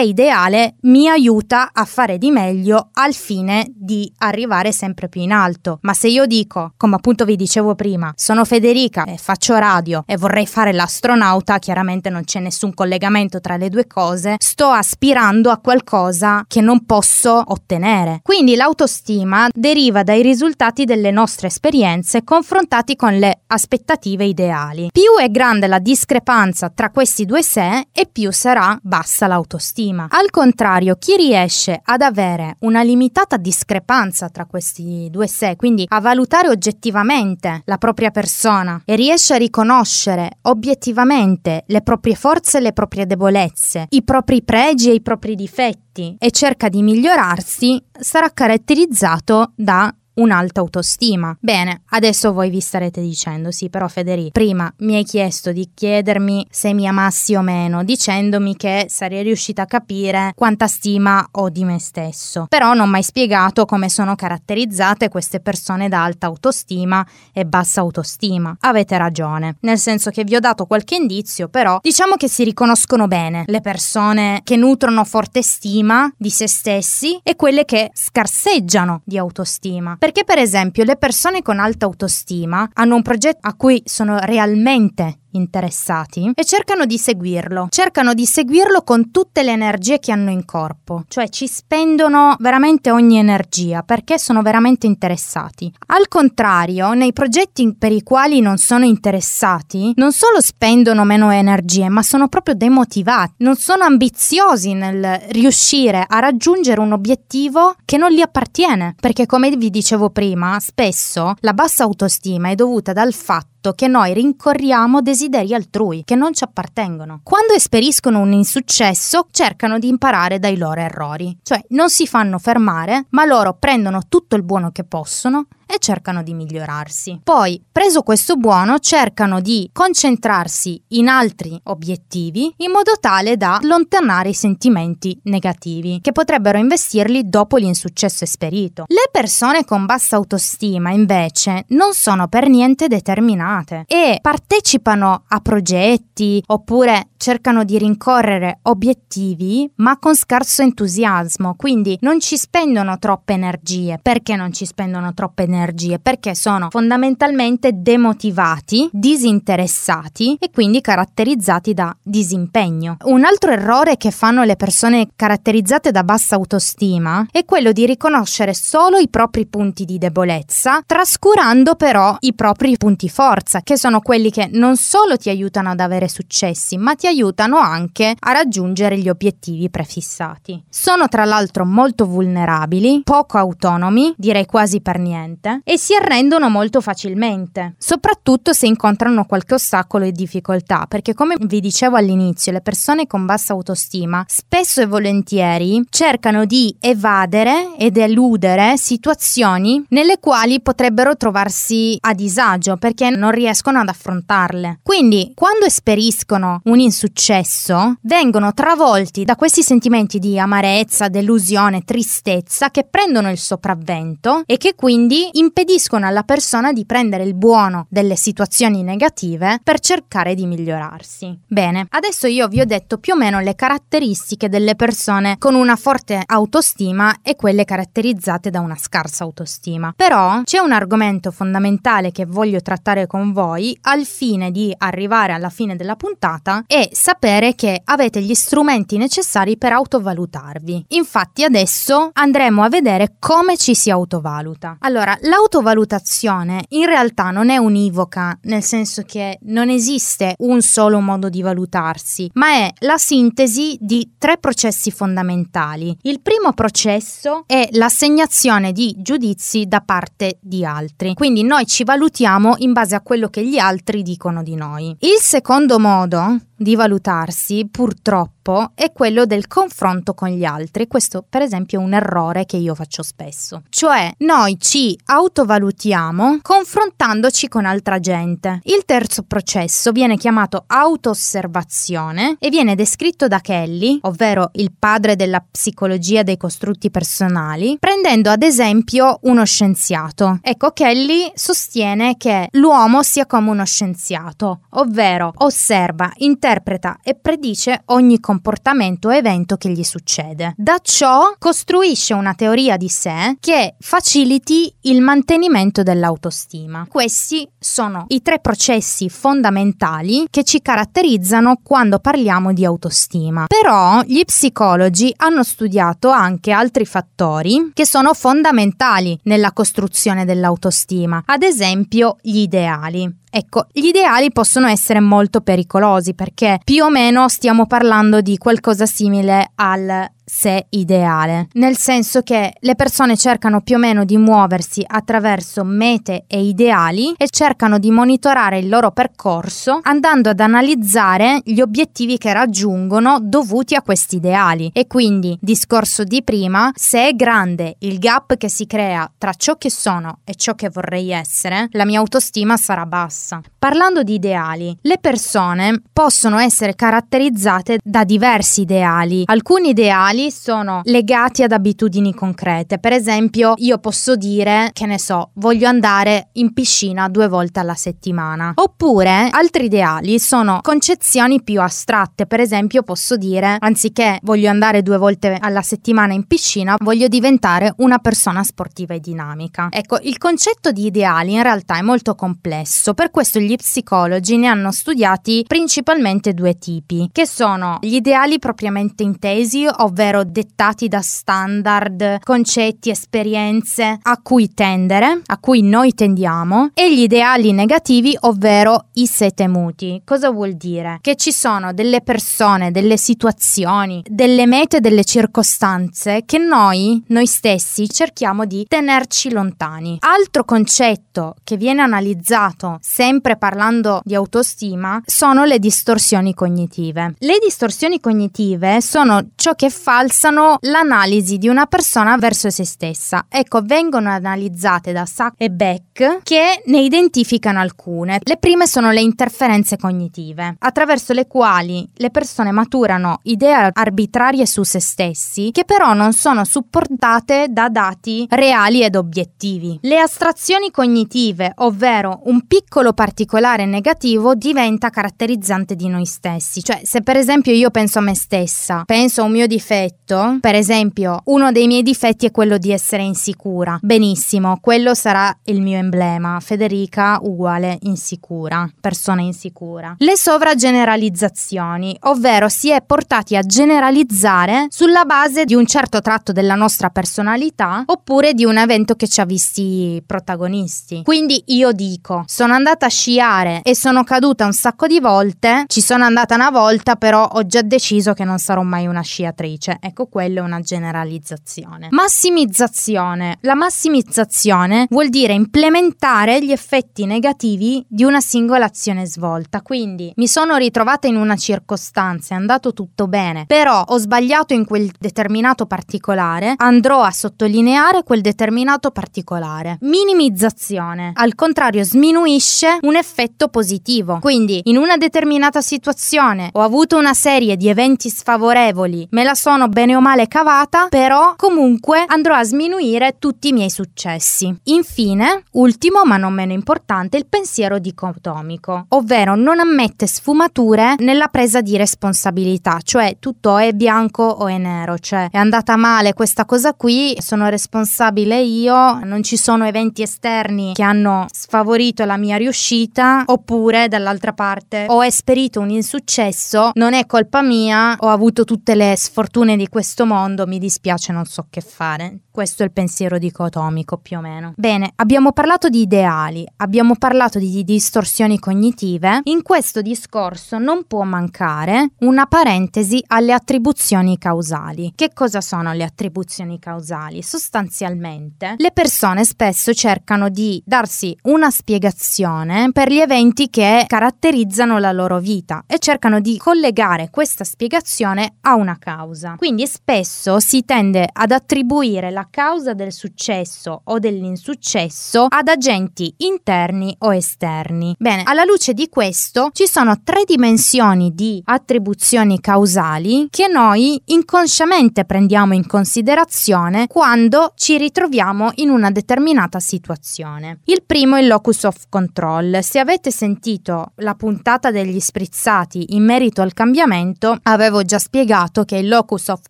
ideale 0.00 0.74
mi 0.82 1.08
aiuta 1.08 1.70
a 1.72 1.84
fare 1.84 2.18
di 2.18 2.30
meglio 2.30 2.90
al 2.92 3.14
fine 3.14 3.66
di 3.74 4.12
arrivare 4.18 4.72
sempre 4.72 5.05
più 5.08 5.20
in 5.20 5.32
alto. 5.32 5.78
Ma 5.82 5.94
se 5.94 6.08
io 6.08 6.26
dico, 6.26 6.72
come 6.76 6.96
appunto 6.96 7.24
vi 7.24 7.36
dicevo 7.36 7.74
prima, 7.74 8.12
sono 8.16 8.44
Federica 8.44 9.04
e 9.04 9.16
faccio 9.16 9.56
radio 9.56 10.02
e 10.06 10.16
vorrei 10.16 10.46
fare 10.46 10.72
l'astronauta, 10.72 11.58
chiaramente 11.58 12.10
non 12.10 12.24
c'è 12.24 12.40
nessun 12.40 12.74
collegamento 12.74 13.40
tra 13.40 13.56
le 13.56 13.68
due 13.68 13.86
cose, 13.86 14.36
sto 14.38 14.66
aspirando 14.68 15.50
a 15.50 15.58
qualcosa 15.58 16.44
che 16.46 16.60
non 16.60 16.84
posso 16.84 17.42
ottenere. 17.46 18.20
Quindi 18.22 18.56
l'autostima 18.56 19.48
deriva 19.52 20.02
dai 20.02 20.22
risultati 20.22 20.84
delle 20.84 21.10
nostre 21.10 21.48
esperienze 21.48 22.24
confrontati 22.24 22.96
con 22.96 23.16
le 23.16 23.40
aspettative 23.46 24.24
ideali. 24.24 24.88
Più 24.92 25.20
è 25.20 25.30
grande 25.30 25.66
la 25.66 25.78
discrepanza 25.78 26.70
tra 26.70 26.90
questi 26.90 27.24
due 27.24 27.42
sé 27.42 27.86
e 27.92 28.08
più 28.10 28.32
sarà 28.32 28.78
bassa 28.82 29.26
l'autostima. 29.26 30.08
Al 30.10 30.30
contrario, 30.30 30.96
chi 30.98 31.16
riesce 31.16 31.80
ad 31.84 32.02
avere 32.02 32.56
una 32.60 32.82
limitata 32.82 33.36
discrepanza 33.36 34.28
tra 34.28 34.44
questi 34.46 34.82
due 35.10 35.26
sé, 35.26 35.56
quindi 35.56 35.84
a 35.88 36.00
valutare 36.00 36.48
oggettivamente 36.48 37.62
la 37.64 37.78
propria 37.78 38.10
persona 38.10 38.80
e 38.84 38.96
riesce 38.96 39.34
a 39.34 39.38
riconoscere 39.38 40.38
obiettivamente 40.42 41.64
le 41.66 41.82
proprie 41.82 42.14
forze 42.14 42.58
e 42.58 42.60
le 42.60 42.72
proprie 42.72 43.06
debolezze, 43.06 43.86
i 43.90 44.02
propri 44.02 44.42
pregi 44.42 44.90
e 44.90 44.94
i 44.94 45.02
propri 45.02 45.34
difetti 45.34 46.16
e 46.18 46.30
cerca 46.30 46.68
di 46.68 46.82
migliorarsi, 46.82 47.82
sarà 47.98 48.30
caratterizzato 48.30 49.52
da 49.54 49.92
un'alta 50.16 50.60
autostima. 50.60 51.36
Bene, 51.40 51.82
adesso 51.90 52.32
voi 52.32 52.50
vi 52.50 52.60
starete 52.60 53.00
dicendo, 53.00 53.50
sì, 53.50 53.68
però 53.68 53.88
Federico, 53.88 54.30
prima 54.30 54.72
mi 54.78 54.96
hai 54.96 55.04
chiesto 55.04 55.52
di 55.52 55.70
chiedermi 55.74 56.46
se 56.50 56.72
mi 56.72 56.86
amassi 56.86 57.34
o 57.34 57.42
meno, 57.42 57.84
dicendomi 57.84 58.56
che 58.56 58.86
sarei 58.88 59.22
riuscita 59.22 59.62
a 59.62 59.66
capire 59.66 60.32
quanta 60.34 60.66
stima 60.66 61.26
ho 61.32 61.48
di 61.48 61.64
me 61.64 61.78
stesso. 61.78 62.46
Però 62.48 62.72
non 62.72 62.86
ho 62.86 62.90
mai 62.90 63.02
spiegato 63.02 63.64
come 63.64 63.88
sono 63.88 64.14
caratterizzate 64.14 65.08
queste 65.08 65.40
persone 65.40 65.88
da 65.88 66.04
alta 66.04 66.26
autostima 66.26 67.06
e 67.32 67.44
bassa 67.44 67.80
autostima. 67.80 68.56
Avete 68.60 68.96
ragione, 68.96 69.56
nel 69.60 69.78
senso 69.78 70.10
che 70.10 70.24
vi 70.24 70.36
ho 70.36 70.40
dato 70.40 70.66
qualche 70.66 70.94
indizio, 70.94 71.48
però 71.48 71.78
diciamo 71.82 72.14
che 72.16 72.28
si 72.28 72.44
riconoscono 72.44 73.06
bene 73.06 73.44
le 73.46 73.60
persone 73.60 74.40
che 74.44 74.56
nutrono 74.56 75.04
forte 75.04 75.42
stima 75.42 76.10
di 76.16 76.30
se 76.30 76.48
stessi 76.48 77.18
e 77.22 77.36
quelle 77.36 77.64
che 77.64 77.90
scarseggiano 77.92 79.02
di 79.04 79.18
autostima 79.18 79.96
perché 80.06 80.22
per 80.22 80.38
esempio 80.38 80.84
le 80.84 80.94
persone 80.94 81.42
con 81.42 81.58
alta 81.58 81.84
autostima 81.84 82.70
hanno 82.74 82.94
un 82.94 83.02
progetto 83.02 83.48
a 83.48 83.56
cui 83.56 83.82
sono 83.84 84.18
realmente 84.20 85.22
interessati 85.32 86.30
e 86.34 86.44
cercano 86.44 86.86
di 86.86 86.98
seguirlo, 86.98 87.68
cercano 87.70 88.14
di 88.14 88.26
seguirlo 88.26 88.82
con 88.82 89.10
tutte 89.10 89.42
le 89.42 89.52
energie 89.52 89.98
che 89.98 90.12
hanno 90.12 90.30
in 90.30 90.44
corpo, 90.44 91.04
cioè 91.08 91.28
ci 91.28 91.46
spendono 91.46 92.36
veramente 92.40 92.90
ogni 92.90 93.18
energia 93.18 93.82
perché 93.82 94.18
sono 94.18 94.42
veramente 94.42 94.86
interessati. 94.86 95.72
Al 95.88 96.08
contrario, 96.08 96.92
nei 96.92 97.12
progetti 97.12 97.74
per 97.78 97.92
i 97.92 98.02
quali 98.02 98.40
non 98.40 98.56
sono 98.56 98.84
interessati, 98.84 99.92
non 99.96 100.12
solo 100.12 100.40
spendono 100.40 101.04
meno 101.04 101.30
energie, 101.30 101.88
ma 101.88 102.02
sono 102.02 102.28
proprio 102.28 102.54
demotivati, 102.54 103.34
non 103.38 103.56
sono 103.56 103.84
ambiziosi 103.84 104.72
nel 104.72 105.20
riuscire 105.30 106.04
a 106.06 106.18
raggiungere 106.18 106.80
un 106.80 106.92
obiettivo 106.92 107.74
che 107.84 107.96
non 107.96 108.10
gli 108.10 108.20
appartiene, 108.20 108.94
perché 108.98 109.26
come 109.26 109.50
vi 109.56 109.70
dicevo 109.70 110.10
prima, 110.10 110.58
spesso 110.60 111.34
la 111.40 111.52
bassa 111.52 111.84
autostima 111.84 112.50
è 112.50 112.54
dovuta 112.54 112.92
dal 112.92 113.12
fatto 113.12 113.55
fatto 113.66 113.72
che 113.72 113.88
noi 113.88 114.12
rincorriamo 114.14 115.00
desideri 115.00 115.54
altrui 115.54 116.04
che 116.04 116.14
non 116.14 116.32
ci 116.32 116.44
appartengono. 116.44 117.20
Quando 117.22 117.54
esperiscono 117.54 118.20
un 118.20 118.32
insuccesso, 118.32 119.26
cercano 119.30 119.78
di 119.78 119.88
imparare 119.88 120.38
dai 120.38 120.56
loro 120.56 120.80
errori, 120.80 121.36
cioè 121.42 121.60
non 121.70 121.88
si 121.88 122.06
fanno 122.06 122.38
fermare, 122.38 123.06
ma 123.10 123.24
loro 123.24 123.56
prendono 123.58 124.02
tutto 124.08 124.36
il 124.36 124.44
buono 124.44 124.70
che 124.70 124.84
possono 124.84 125.46
e 125.66 125.78
cercano 125.78 126.22
di 126.22 126.32
migliorarsi. 126.32 127.20
Poi, 127.22 127.62
preso 127.70 128.02
questo 128.02 128.36
buono, 128.36 128.78
cercano 128.78 129.40
di 129.40 129.68
concentrarsi 129.72 130.80
in 130.88 131.08
altri 131.08 131.58
obiettivi 131.64 132.54
in 132.58 132.70
modo 132.70 132.92
tale 133.00 133.36
da 133.36 133.56
allontanare 133.56 134.28
i 134.28 134.34
sentimenti 134.34 135.18
negativi 135.24 135.98
che 136.00 136.12
potrebbero 136.12 136.58
investirli 136.58 137.28
dopo 137.28 137.56
l'insuccesso 137.56 138.24
esperito. 138.24 138.84
Le 138.86 139.08
persone 139.10 139.64
con 139.64 139.86
bassa 139.86 140.16
autostima, 140.16 140.90
invece, 140.90 141.64
non 141.68 141.92
sono 141.92 142.28
per 142.28 142.48
niente 142.48 142.86
determinate 142.86 143.84
e 143.88 144.18
partecipano 144.22 145.24
a 145.26 145.40
progetti 145.40 146.42
oppure 146.46 147.08
cercano 147.16 147.64
di 147.64 147.78
rincorrere 147.78 148.60
obiettivi 148.62 149.70
ma 149.76 149.98
con 149.98 150.14
scarso 150.14 150.62
entusiasmo, 150.62 151.54
quindi 151.56 151.98
non 152.02 152.20
ci 152.20 152.36
spendono 152.36 152.98
troppe 152.98 153.32
energie. 153.32 153.98
Perché 154.00 154.36
non 154.36 154.52
ci 154.52 154.64
spendono 154.64 155.12
troppe 155.12 155.42
energie? 155.42 155.55
Energie 155.56 155.98
perché 155.98 156.34
sono 156.34 156.68
fondamentalmente 156.70 157.70
demotivati, 157.74 158.88
disinteressati 158.92 160.36
e 160.38 160.50
quindi 160.52 160.80
caratterizzati 160.80 161.74
da 161.74 161.96
disimpegno. 162.02 162.96
Un 163.04 163.24
altro 163.24 163.50
errore 163.50 163.96
che 163.96 164.10
fanno 164.10 164.44
le 164.44 164.56
persone 164.56 165.08
caratterizzate 165.16 165.90
da 165.90 166.04
bassa 166.04 166.36
autostima 166.36 167.26
è 167.30 167.44
quello 167.44 167.72
di 167.72 167.86
riconoscere 167.86 168.54
solo 168.54 168.98
i 168.98 169.08
propri 169.08 169.46
punti 169.46 169.84
di 169.84 169.98
debolezza, 169.98 170.82
trascurando 170.84 171.74
però 171.74 172.16
i 172.20 172.34
propri 172.34 172.76
punti 172.76 173.08
forza, 173.08 173.60
che 173.62 173.76
sono 173.76 174.00
quelli 174.00 174.30
che 174.30 174.48
non 174.52 174.76
solo 174.76 175.16
ti 175.16 175.30
aiutano 175.30 175.70
ad 175.70 175.80
avere 175.80 176.08
successi, 176.08 176.76
ma 176.76 176.94
ti 176.94 177.06
aiutano 177.06 177.58
anche 177.58 178.14
a 178.18 178.32
raggiungere 178.32 178.98
gli 178.98 179.08
obiettivi 179.08 179.70
prefissati. 179.70 180.62
Sono 180.68 181.08
tra 181.08 181.24
l'altro 181.24 181.64
molto 181.64 182.06
vulnerabili, 182.06 183.02
poco 183.04 183.38
autonomi, 183.38 184.14
direi 184.16 184.46
quasi 184.46 184.80
per 184.80 184.98
niente 184.98 185.45
mente 185.46 185.60
e 185.64 185.78
si 185.78 185.94
arrendono 185.94 186.48
molto 186.48 186.80
facilmente, 186.80 187.74
soprattutto 187.78 188.52
se 188.52 188.66
incontrano 188.66 189.24
qualche 189.24 189.54
ostacolo 189.54 190.04
e 190.04 190.12
difficoltà, 190.12 190.86
perché 190.88 191.14
come 191.14 191.36
vi 191.38 191.60
dicevo 191.60 191.96
all'inizio, 191.96 192.52
le 192.52 192.60
persone 192.60 193.06
con 193.06 193.24
bassa 193.24 193.52
autostima 193.52 194.24
spesso 194.26 194.80
e 194.80 194.86
volentieri 194.86 195.84
cercano 195.88 196.44
di 196.44 196.74
evadere 196.80 197.74
ed 197.78 197.96
eludere 197.96 198.76
situazioni 198.76 199.84
nelle 199.90 200.18
quali 200.18 200.60
potrebbero 200.60 201.16
trovarsi 201.16 201.96
a 202.00 202.14
disagio 202.14 202.76
perché 202.76 203.10
non 203.10 203.30
riescono 203.30 203.78
ad 203.78 203.88
affrontarle. 203.88 204.80
Quindi, 204.82 205.32
quando 205.34 205.66
esperiscono 205.66 206.60
un 206.64 206.80
insuccesso, 206.80 207.96
vengono 208.02 208.52
travolti 208.52 209.24
da 209.24 209.36
questi 209.36 209.62
sentimenti 209.62 210.18
di 210.18 210.38
amarezza, 210.38 211.08
delusione, 211.08 211.82
tristezza 211.84 212.70
che 212.70 212.84
prendono 212.84 213.30
il 213.30 213.38
sopravvento 213.38 214.42
e 214.46 214.56
che 214.56 214.74
quindi 214.74 215.28
impediscono 215.38 216.06
alla 216.06 216.22
persona 216.22 216.72
di 216.72 216.84
prendere 216.84 217.24
il 217.24 217.34
buono 217.34 217.86
delle 217.88 218.16
situazioni 218.16 218.82
negative 218.82 219.60
per 219.62 219.80
cercare 219.80 220.34
di 220.34 220.46
migliorarsi. 220.46 221.38
Bene, 221.46 221.86
adesso 221.90 222.26
io 222.26 222.48
vi 222.48 222.60
ho 222.60 222.64
detto 222.64 222.98
più 222.98 223.14
o 223.14 223.16
meno 223.16 223.40
le 223.40 223.54
caratteristiche 223.54 224.48
delle 224.48 224.74
persone 224.74 225.36
con 225.38 225.54
una 225.54 225.76
forte 225.76 226.22
autostima 226.24 227.16
e 227.22 227.36
quelle 227.36 227.64
caratterizzate 227.64 228.50
da 228.50 228.60
una 228.60 228.76
scarsa 228.76 229.24
autostima. 229.24 229.92
Però 229.96 230.42
c'è 230.42 230.58
un 230.58 230.72
argomento 230.72 231.30
fondamentale 231.30 232.12
che 232.12 232.26
voglio 232.26 232.60
trattare 232.60 233.06
con 233.06 233.32
voi 233.32 233.76
al 233.82 234.04
fine 234.04 234.50
di 234.50 234.74
arrivare 234.76 235.32
alla 235.32 235.50
fine 235.50 235.76
della 235.76 235.96
puntata 235.96 236.64
e 236.66 236.88
sapere 236.92 237.54
che 237.54 237.80
avete 237.84 238.20
gli 238.22 238.34
strumenti 238.34 238.96
necessari 238.96 239.56
per 239.56 239.72
autovalutarvi. 239.72 240.86
Infatti 240.88 241.44
adesso 241.44 242.10
andremo 242.12 242.62
a 242.62 242.68
vedere 242.68 243.14
come 243.18 243.56
ci 243.56 243.74
si 243.74 243.90
autovaluta. 243.90 244.76
Allora, 244.80 245.16
l'autovalutazione 245.26 246.64
in 246.70 246.86
realtà 246.86 247.30
non 247.30 247.50
è 247.50 247.56
univoca, 247.56 248.38
nel 248.42 248.62
senso 248.62 249.02
che 249.02 249.38
non 249.42 249.68
esiste 249.68 250.34
un 250.38 250.62
solo 250.62 251.00
modo 251.00 251.28
di 251.28 251.42
valutarsi, 251.42 252.30
ma 252.34 252.48
è 252.48 252.72
la 252.80 252.96
sintesi 252.96 253.76
di 253.80 254.12
tre 254.18 254.38
processi 254.38 254.90
fondamentali. 254.90 255.96
Il 256.02 256.20
primo 256.20 256.52
processo 256.52 257.44
è 257.46 257.68
l'assegnazione 257.72 258.72
di 258.72 258.94
giudizi 258.98 259.66
da 259.66 259.80
parte 259.80 260.38
di 260.40 260.64
altri, 260.64 261.14
quindi 261.14 261.42
noi 261.42 261.66
ci 261.66 261.84
valutiamo 261.84 262.54
in 262.58 262.72
base 262.72 262.94
a 262.94 263.00
quello 263.00 263.28
che 263.28 263.44
gli 263.46 263.58
altri 263.58 264.02
dicono 264.02 264.42
di 264.42 264.54
noi. 264.54 264.94
Il 265.00 265.18
secondo 265.20 265.78
modo 265.78 266.38
di 266.56 266.74
valutarsi, 266.74 267.68
purtroppo, 267.70 268.70
è 268.74 268.92
quello 268.92 269.26
del 269.26 269.46
confronto 269.48 270.14
con 270.14 270.28
gli 270.28 270.44
altri. 270.44 270.86
Questo, 270.86 271.24
per 271.28 271.42
esempio, 271.42 271.80
è 271.80 271.82
un 271.82 271.94
errore 271.94 272.44
che 272.46 272.56
io 272.56 272.74
faccio 272.74 273.02
spesso. 273.02 273.62
Cioè, 273.68 274.12
noi 274.18 274.56
ci 274.60 274.98
autovalutiamo 275.04 276.38
confrontandoci 276.42 277.48
con 277.48 277.66
altra 277.66 277.98
gente. 277.98 278.60
Il 278.64 278.84
terzo 278.84 279.24
processo 279.24 279.90
viene 279.90 280.16
chiamato 280.16 280.64
auto-osservazione 280.66 282.36
e 282.38 282.48
viene 282.48 282.76
descritto 282.76 283.26
da 283.26 283.40
Kelly, 283.40 283.98
ovvero 284.02 284.50
il 284.54 284.72
padre 284.78 285.16
della 285.16 285.44
psicologia 285.48 286.22
dei 286.22 286.36
costrutti 286.36 286.90
personali, 286.90 287.76
prendendo 287.80 288.30
ad 288.30 288.42
esempio 288.42 289.18
uno 289.22 289.44
scienziato. 289.44 290.38
Ecco, 290.40 290.70
Kelly 290.70 291.32
sostiene 291.34 292.16
che 292.16 292.48
l'uomo 292.52 293.02
sia 293.02 293.26
come 293.26 293.50
uno 293.50 293.64
scienziato, 293.64 294.60
ovvero 294.70 295.32
osserva, 295.36 296.12
interpreta 296.18 296.45
interpreta 296.46 296.98
e 297.02 297.16
predice 297.16 297.82
ogni 297.86 298.20
comportamento 298.20 299.10
e 299.10 299.16
evento 299.16 299.56
che 299.56 299.68
gli 299.68 299.82
succede. 299.82 300.54
Da 300.56 300.78
ciò 300.80 301.34
costruisce 301.38 302.14
una 302.14 302.34
teoria 302.34 302.76
di 302.76 302.88
sé 302.88 303.36
che 303.40 303.74
faciliti 303.80 304.72
il 304.82 305.00
mantenimento 305.00 305.82
dell'autostima. 305.82 306.86
Questi 306.88 307.48
sono 307.58 308.04
i 308.08 308.22
tre 308.22 308.38
processi 308.38 309.08
fondamentali 309.08 310.26
che 310.30 310.44
ci 310.44 310.62
caratterizzano 310.62 311.58
quando 311.64 311.98
parliamo 311.98 312.52
di 312.52 312.64
autostima. 312.64 313.46
Però 313.48 314.02
gli 314.02 314.24
psicologi 314.24 315.12
hanno 315.16 315.42
studiato 315.42 316.10
anche 316.10 316.52
altri 316.52 316.86
fattori 316.86 317.72
che 317.74 317.84
sono 317.84 318.14
fondamentali 318.14 319.18
nella 319.24 319.50
costruzione 319.50 320.24
dell'autostima, 320.24 321.24
ad 321.26 321.42
esempio 321.42 322.18
gli 322.22 322.38
ideali. 322.38 323.24
Ecco, 323.36 323.66
gli 323.70 323.84
ideali 323.84 324.32
possono 324.32 324.66
essere 324.66 324.98
molto 324.98 325.42
pericolosi 325.42 326.14
perché 326.14 326.58
più 326.64 326.84
o 326.84 326.88
meno 326.88 327.28
stiamo 327.28 327.66
parlando 327.66 328.22
di 328.22 328.38
qualcosa 328.38 328.86
simile 328.86 329.50
al 329.56 330.08
sé 330.28 330.66
ideale, 330.70 331.46
nel 331.52 331.76
senso 331.76 332.22
che 332.22 332.52
le 332.58 332.74
persone 332.74 333.16
cercano 333.16 333.60
più 333.60 333.76
o 333.76 333.78
meno 333.78 334.04
di 334.04 334.16
muoversi 334.16 334.82
attraverso 334.84 335.62
mete 335.62 336.24
e 336.26 336.42
ideali 336.42 337.14
e 337.16 337.28
cercano 337.30 337.78
di 337.78 337.92
monitorare 337.92 338.58
il 338.58 338.68
loro 338.68 338.90
percorso 338.90 339.78
andando 339.82 340.30
ad 340.30 340.40
analizzare 340.40 341.40
gli 341.44 341.60
obiettivi 341.60 342.18
che 342.18 342.32
raggiungono 342.32 343.18
dovuti 343.22 343.76
a 343.76 343.82
questi 343.82 344.16
ideali 344.16 344.68
e 344.72 344.88
quindi 344.88 345.38
discorso 345.40 346.02
di 346.02 346.24
prima, 346.24 346.72
se 346.74 347.08
è 347.08 347.12
grande 347.14 347.76
il 347.80 347.98
gap 347.98 348.36
che 348.36 348.50
si 348.50 348.66
crea 348.66 349.08
tra 349.16 349.32
ciò 349.32 349.54
che 349.56 349.70
sono 349.70 350.18
e 350.24 350.34
ciò 350.34 350.54
che 350.54 350.70
vorrei 350.70 351.12
essere, 351.12 351.68
la 351.70 351.84
mia 351.84 352.00
autostima 352.00 352.56
sarà 352.56 352.84
bassa. 352.84 353.40
Parlando 353.58 354.02
di 354.02 354.14
ideali, 354.14 354.76
le 354.82 354.98
persone 354.98 355.82
possono 355.92 356.38
essere 356.38 356.74
caratterizzate 356.74 357.78
da 357.82 358.04
diversi 358.04 358.62
ideali. 358.62 359.22
Alcuni 359.26 359.70
ideali 359.70 360.15
mentali 360.16 360.30
sono 360.30 360.80
legati 360.84 361.42
ad 361.42 361.52
abitudini 361.52 362.14
concrete. 362.14 362.78
Per 362.78 362.92
esempio, 362.92 363.54
io 363.56 363.78
posso 363.78 364.16
dire, 364.16 364.70
che 364.72 364.86
ne 364.86 364.98
so, 364.98 365.30
voglio 365.34 365.68
andare 365.68 366.28
in 366.32 366.52
piscina 366.52 367.08
due 367.08 367.28
volte 367.28 367.60
alla 367.60 367.74
settimana. 367.74 368.52
Oppure 368.54 369.28
altri 369.30 369.66
ideali 369.66 370.18
sono 370.18 370.60
concezioni 370.62 371.42
più 371.42 371.60
astratte. 371.60 372.26
Per 372.26 372.40
esempio, 372.40 372.82
posso 372.82 373.16
dire, 373.16 373.56
anziché 373.58 374.18
voglio 374.22 374.48
andare 374.48 374.82
due 374.82 374.96
volte 374.96 375.36
alla 375.38 375.62
settimana 375.62 376.14
in 376.14 376.26
piscina, 376.26 376.76
voglio 376.78 377.08
diventare 377.08 377.74
una 377.78 377.98
persona 377.98 378.42
sportiva 378.42 378.94
e 378.94 379.00
dinamica. 379.00 379.68
Ecco, 379.70 379.98
il 380.02 380.18
concetto 380.18 380.70
di 380.72 380.86
ideali 380.86 381.34
in 381.34 381.42
realtà 381.42 381.76
è 381.76 381.82
molto 381.82 382.14
complesso, 382.14 382.94
per 382.94 383.10
questo 383.10 383.38
gli 383.38 383.56
psicologi 383.56 384.36
ne 384.36 384.46
hanno 384.46 384.72
studiati 384.72 385.44
principalmente 385.46 386.32
due 386.32 386.58
tipi, 386.58 387.08
che 387.12 387.26
sono 387.26 387.78
gli 387.80 387.94
ideali 387.94 388.38
propriamente 388.38 389.02
intesi, 389.02 389.66
ovvero 389.78 390.05
ovvero 390.06 390.24
dettati 390.24 390.88
da 390.88 391.00
standard, 391.00 392.20
concetti, 392.22 392.90
esperienze 392.90 393.98
a 394.00 394.18
cui 394.22 394.54
tendere, 394.54 395.22
a 395.26 395.38
cui 395.38 395.62
noi 395.62 395.94
tendiamo, 395.94 396.70
e 396.74 396.94
gli 396.94 397.00
ideali 397.00 397.52
negativi, 397.52 398.16
ovvero 398.20 398.86
i 398.94 399.06
sé 399.06 399.32
temuti. 399.32 400.00
Cosa 400.04 400.30
vuol 400.30 400.52
dire? 400.52 400.98
Che 401.00 401.16
ci 401.16 401.32
sono 401.32 401.72
delle 401.72 402.02
persone, 402.02 402.70
delle 402.70 402.96
situazioni, 402.96 404.02
delle 404.06 404.46
mete, 404.46 404.80
delle 404.80 405.04
circostanze 405.04 406.22
che 406.24 406.38
noi, 406.38 407.02
noi 407.08 407.26
stessi, 407.26 407.88
cerchiamo 407.88 408.44
di 408.44 408.64
tenerci 408.68 409.32
lontani. 409.32 409.98
Altro 410.00 410.44
concetto 410.44 411.34
che 411.42 411.56
viene 411.56 411.82
analizzato 411.82 412.78
sempre 412.80 413.36
parlando 413.36 414.00
di 414.04 414.14
autostima 414.14 415.02
sono 415.04 415.44
le 415.44 415.58
distorsioni 415.58 416.34
cognitive. 416.34 417.14
Le 417.18 417.38
distorsioni 417.42 417.98
cognitive 418.00 418.80
sono 418.80 419.30
ciò 419.34 419.54
che 419.54 419.70
fa 419.70 419.95
falsano 419.96 420.58
l'analisi 420.60 421.38
di 421.38 421.48
una 421.48 421.64
persona 421.64 422.18
verso 422.18 422.50
se 422.50 422.66
stessa. 422.66 423.24
Ecco, 423.30 423.62
vengono 423.62 424.10
analizzate 424.10 424.92
da 424.92 425.06
Sack 425.06 425.36
e 425.38 425.48
Beck 425.48 426.20
che 426.22 426.62
ne 426.66 426.80
identificano 426.80 427.60
alcune. 427.60 428.20
Le 428.22 428.36
prime 428.36 428.66
sono 428.66 428.90
le 428.90 429.00
interferenze 429.00 429.78
cognitive, 429.78 430.56
attraverso 430.58 431.14
le 431.14 431.26
quali 431.26 431.88
le 431.94 432.10
persone 432.10 432.50
maturano 432.50 433.20
idee 433.22 433.70
arbitrarie 433.72 434.44
su 434.44 434.64
se 434.64 434.80
stessi 434.80 435.48
che 435.50 435.64
però 435.64 435.94
non 435.94 436.12
sono 436.12 436.44
supportate 436.44 437.46
da 437.48 437.70
dati 437.70 438.26
reali 438.28 438.82
ed 438.82 438.96
obiettivi. 438.96 439.78
Le 439.80 439.98
astrazioni 439.98 440.70
cognitive, 440.70 441.52
ovvero 441.56 442.20
un 442.24 442.46
piccolo 442.46 442.92
particolare 442.92 443.64
negativo, 443.64 444.34
diventa 444.34 444.90
caratterizzante 444.90 445.74
di 445.74 445.88
noi 445.88 446.04
stessi. 446.04 446.62
Cioè, 446.62 446.82
se 446.84 447.00
per 447.00 447.16
esempio 447.16 447.54
io 447.54 447.70
penso 447.70 448.00
a 448.00 448.02
me 448.02 448.14
stessa, 448.14 448.82
penso 448.84 449.22
a 449.22 449.24
un 449.24 449.30
mio 449.32 449.46
difetto, 449.46 449.84
difetto, 449.86 450.38
per 450.40 450.54
esempio, 450.54 451.20
uno 451.26 451.52
dei 451.52 451.66
miei 451.66 451.82
difetti 451.82 452.26
è 452.26 452.30
quello 452.30 452.58
di 452.58 452.72
essere 452.72 453.02
insicura. 453.02 453.78
Benissimo, 453.80 454.58
quello 454.60 454.94
sarà 454.94 455.36
il 455.44 455.60
mio 455.60 455.78
emblema. 455.78 456.40
Federica 456.40 457.18
uguale 457.22 457.78
insicura, 457.82 458.68
persona 458.80 459.22
insicura. 459.22 459.94
Le 459.98 460.16
sovrageneralizzazioni, 460.16 461.96
ovvero 462.00 462.48
si 462.48 462.70
è 462.70 462.82
portati 462.82 463.36
a 463.36 463.42
generalizzare 463.42 464.66
sulla 464.70 465.04
base 465.04 465.44
di 465.44 465.54
un 465.54 465.66
certo 465.66 466.00
tratto 466.00 466.32
della 466.32 466.54
nostra 466.54 466.90
personalità 466.90 467.84
oppure 467.86 468.34
di 468.34 468.44
un 468.44 468.58
evento 468.58 468.94
che 468.94 469.08
ci 469.08 469.20
ha 469.20 469.24
visti 469.24 470.02
protagonisti. 470.04 471.02
Quindi 471.02 471.42
io 471.46 471.72
dico, 471.72 472.24
sono 472.26 472.54
andata 472.54 472.86
a 472.86 472.90
sciare 472.90 473.60
e 473.62 473.74
sono 473.74 474.04
caduta 474.04 474.44
un 474.44 474.52
sacco 474.52 474.86
di 474.86 475.00
volte, 475.00 475.64
ci 475.66 475.80
sono 475.80 476.04
andata 476.04 476.34
una 476.34 476.50
volta, 476.50 476.96
però 476.96 477.24
ho 477.24 477.46
già 477.46 477.62
deciso 477.62 478.12
che 478.14 478.24
non 478.24 478.38
sarò 478.38 478.62
mai 478.62 478.86
una 478.86 479.02
sciatrice 479.02 479.75
ecco 479.80 480.06
quello 480.06 480.40
è 480.40 480.42
una 480.42 480.60
generalizzazione. 480.60 481.88
Massimizzazione. 481.90 483.38
La 483.42 483.54
massimizzazione 483.54 484.86
vuol 484.90 485.08
dire 485.08 485.32
implementare 485.32 486.44
gli 486.44 486.52
effetti 486.52 487.06
negativi 487.06 487.84
di 487.88 488.04
una 488.04 488.20
singola 488.20 488.66
azione 488.66 489.06
svolta, 489.06 489.62
quindi 489.62 490.12
mi 490.16 490.26
sono 490.26 490.56
ritrovata 490.56 491.06
in 491.06 491.16
una 491.16 491.36
circostanza, 491.36 492.34
è 492.34 492.38
andato 492.38 492.72
tutto 492.72 493.06
bene, 493.08 493.44
però 493.46 493.84
ho 493.86 493.98
sbagliato 493.98 494.54
in 494.54 494.64
quel 494.64 494.90
determinato 494.98 495.66
particolare, 495.66 496.54
andrò 496.56 497.02
a 497.02 497.10
sottolineare 497.10 498.02
quel 498.02 498.20
determinato 498.20 498.90
particolare. 498.90 499.78
Minimizzazione, 499.80 501.12
al 501.14 501.34
contrario, 501.34 501.84
sminuisce 501.84 502.78
un 502.82 502.96
effetto 502.96 503.48
positivo, 503.48 504.18
quindi 504.20 504.60
in 504.64 504.76
una 504.76 504.96
determinata 504.96 505.60
situazione 505.60 506.50
ho 506.52 506.62
avuto 506.62 506.96
una 506.96 507.14
serie 507.14 507.56
di 507.56 507.68
eventi 507.68 508.08
sfavorevoli, 508.08 509.06
me 509.10 509.24
la 509.24 509.34
sono 509.34 509.65
sono 509.66 509.68
bene 509.68 509.96
o 509.96 510.00
male 510.00 510.28
cavata, 510.28 510.86
però 510.88 511.34
comunque 511.36 512.04
andrò 512.06 512.34
a 512.34 512.44
sminuire 512.44 513.16
tutti 513.18 513.48
i 513.48 513.52
miei 513.52 513.70
successi. 513.70 514.54
Infine, 514.64 515.42
ultimo 515.52 516.04
ma 516.04 516.16
non 516.16 516.32
meno 516.32 516.52
importante, 516.52 517.16
il 517.16 517.26
pensiero 517.26 517.78
dicotomico, 517.78 518.86
ovvero 518.90 519.34
non 519.34 519.58
ammette 519.58 520.06
sfumature 520.06 520.94
nella 520.98 521.28
presa 521.28 521.60
di 521.60 521.76
responsabilità, 521.76 522.78
cioè 522.82 523.16
tutto 523.18 523.56
è 523.56 523.72
bianco 523.72 524.22
o 524.22 524.46
è 524.46 524.56
nero, 524.58 524.98
cioè 524.98 525.28
è 525.30 525.38
andata 525.38 525.76
male 525.76 526.12
questa 526.12 526.44
cosa 526.44 526.74
qui, 526.74 527.16
sono 527.18 527.48
responsabile 527.48 528.40
io, 528.40 529.00
non 529.04 529.22
ci 529.22 529.36
sono 529.36 529.66
eventi 529.66 530.02
esterni 530.02 530.74
che 530.74 530.82
hanno 530.82 531.26
sfavorito 531.32 532.04
la 532.04 532.16
mia 532.16 532.36
riuscita, 532.36 533.24
oppure 533.26 533.88
dall'altra 533.88 534.32
parte 534.32 534.86
ho 534.88 535.04
esperito 535.04 535.60
un 535.60 535.70
insuccesso, 535.70 536.70
non 536.74 536.94
è 536.94 537.06
colpa 537.06 537.42
mia, 537.42 537.96
ho 537.98 538.08
avuto 538.08 538.44
tutte 538.44 538.74
le 538.74 538.94
sfortune 538.96 539.45
di 539.54 539.68
questo 539.68 540.04
mondo, 540.04 540.46
mi 540.46 540.58
dispiace, 540.58 541.12
non 541.12 541.26
so 541.26 541.46
che 541.48 541.60
fare. 541.60 542.22
Questo 542.32 542.62
è 542.62 542.66
il 542.66 542.72
pensiero 542.72 543.18
dicotomico 543.18 543.96
più 543.98 544.18
o 544.18 544.20
meno. 544.20 544.52
Bene, 544.56 544.92
abbiamo 544.96 545.32
parlato 545.32 545.68
di 545.68 545.82
ideali, 545.82 546.44
abbiamo 546.56 546.96
parlato 546.96 547.38
di 547.38 547.62
distorsioni 547.62 548.38
cognitive. 548.38 549.20
In 549.24 549.42
questo 549.42 549.80
discorso 549.80 550.58
non 550.58 550.84
può 550.86 551.04
mancare 551.04 551.92
una 552.00 552.26
parentesi 552.26 553.02
alle 553.06 553.32
attribuzioni 553.32 554.18
causali. 554.18 554.92
Che 554.94 555.12
cosa 555.14 555.40
sono 555.40 555.72
le 555.72 555.84
attribuzioni 555.84 556.58
causali? 556.58 557.22
Sostanzialmente, 557.22 558.54
le 558.58 558.72
persone 558.72 559.24
spesso 559.24 559.72
cercano 559.72 560.28
di 560.28 560.62
darsi 560.66 561.16
una 561.22 561.50
spiegazione 561.50 562.70
per 562.72 562.90
gli 562.90 562.98
eventi 562.98 563.48
che 563.48 563.84
caratterizzano 563.86 564.78
la 564.78 564.92
loro 564.92 565.20
vita 565.20 565.64
e 565.66 565.78
cercano 565.78 566.20
di 566.20 566.36
collegare 566.36 567.10
questa 567.10 567.44
spiegazione 567.44 568.36
a 568.42 568.54
una 568.54 568.76
causa. 568.78 569.35
Quindi 569.36 569.66
spesso 569.66 570.40
si 570.40 570.64
tende 570.64 571.08
ad 571.12 571.30
attribuire 571.30 572.10
la 572.10 572.26
causa 572.30 572.74
del 572.74 572.92
successo 572.92 573.82
o 573.84 573.98
dell'insuccesso 573.98 575.26
ad 575.28 575.48
agenti 575.48 576.14
interni 576.18 576.94
o 577.00 577.14
esterni. 577.14 577.94
Bene, 577.98 578.22
alla 578.24 578.44
luce 578.44 578.72
di 578.72 578.88
questo 578.88 579.50
ci 579.52 579.66
sono 579.66 580.00
tre 580.02 580.22
dimensioni 580.24 581.14
di 581.14 581.42
attribuzioni 581.44 582.40
causali 582.40 583.26
che 583.30 583.46
noi 583.48 584.00
inconsciamente 584.06 585.04
prendiamo 585.04 585.54
in 585.54 585.66
considerazione 585.66 586.86
quando 586.86 587.52
ci 587.56 587.76
ritroviamo 587.78 588.50
in 588.56 588.70
una 588.70 588.90
determinata 588.90 589.60
situazione. 589.60 590.60
Il 590.64 590.82
primo 590.84 591.16
è 591.16 591.20
il 591.20 591.26
locus 591.26 591.64
of 591.64 591.84
control. 591.88 592.58
Se 592.62 592.78
avete 592.78 593.10
sentito 593.10 593.92
la 593.96 594.14
puntata 594.14 594.70
degli 594.70 595.00
sprizzati 595.00 595.94
in 595.94 596.04
merito 596.04 596.42
al 596.42 596.52
cambiamento, 596.52 597.38
avevo 597.42 597.82
già 597.82 597.98
spiegato 597.98 598.64
che 598.64 598.76
il 598.76 598.88
locus 598.88 599.25
of 599.28 599.40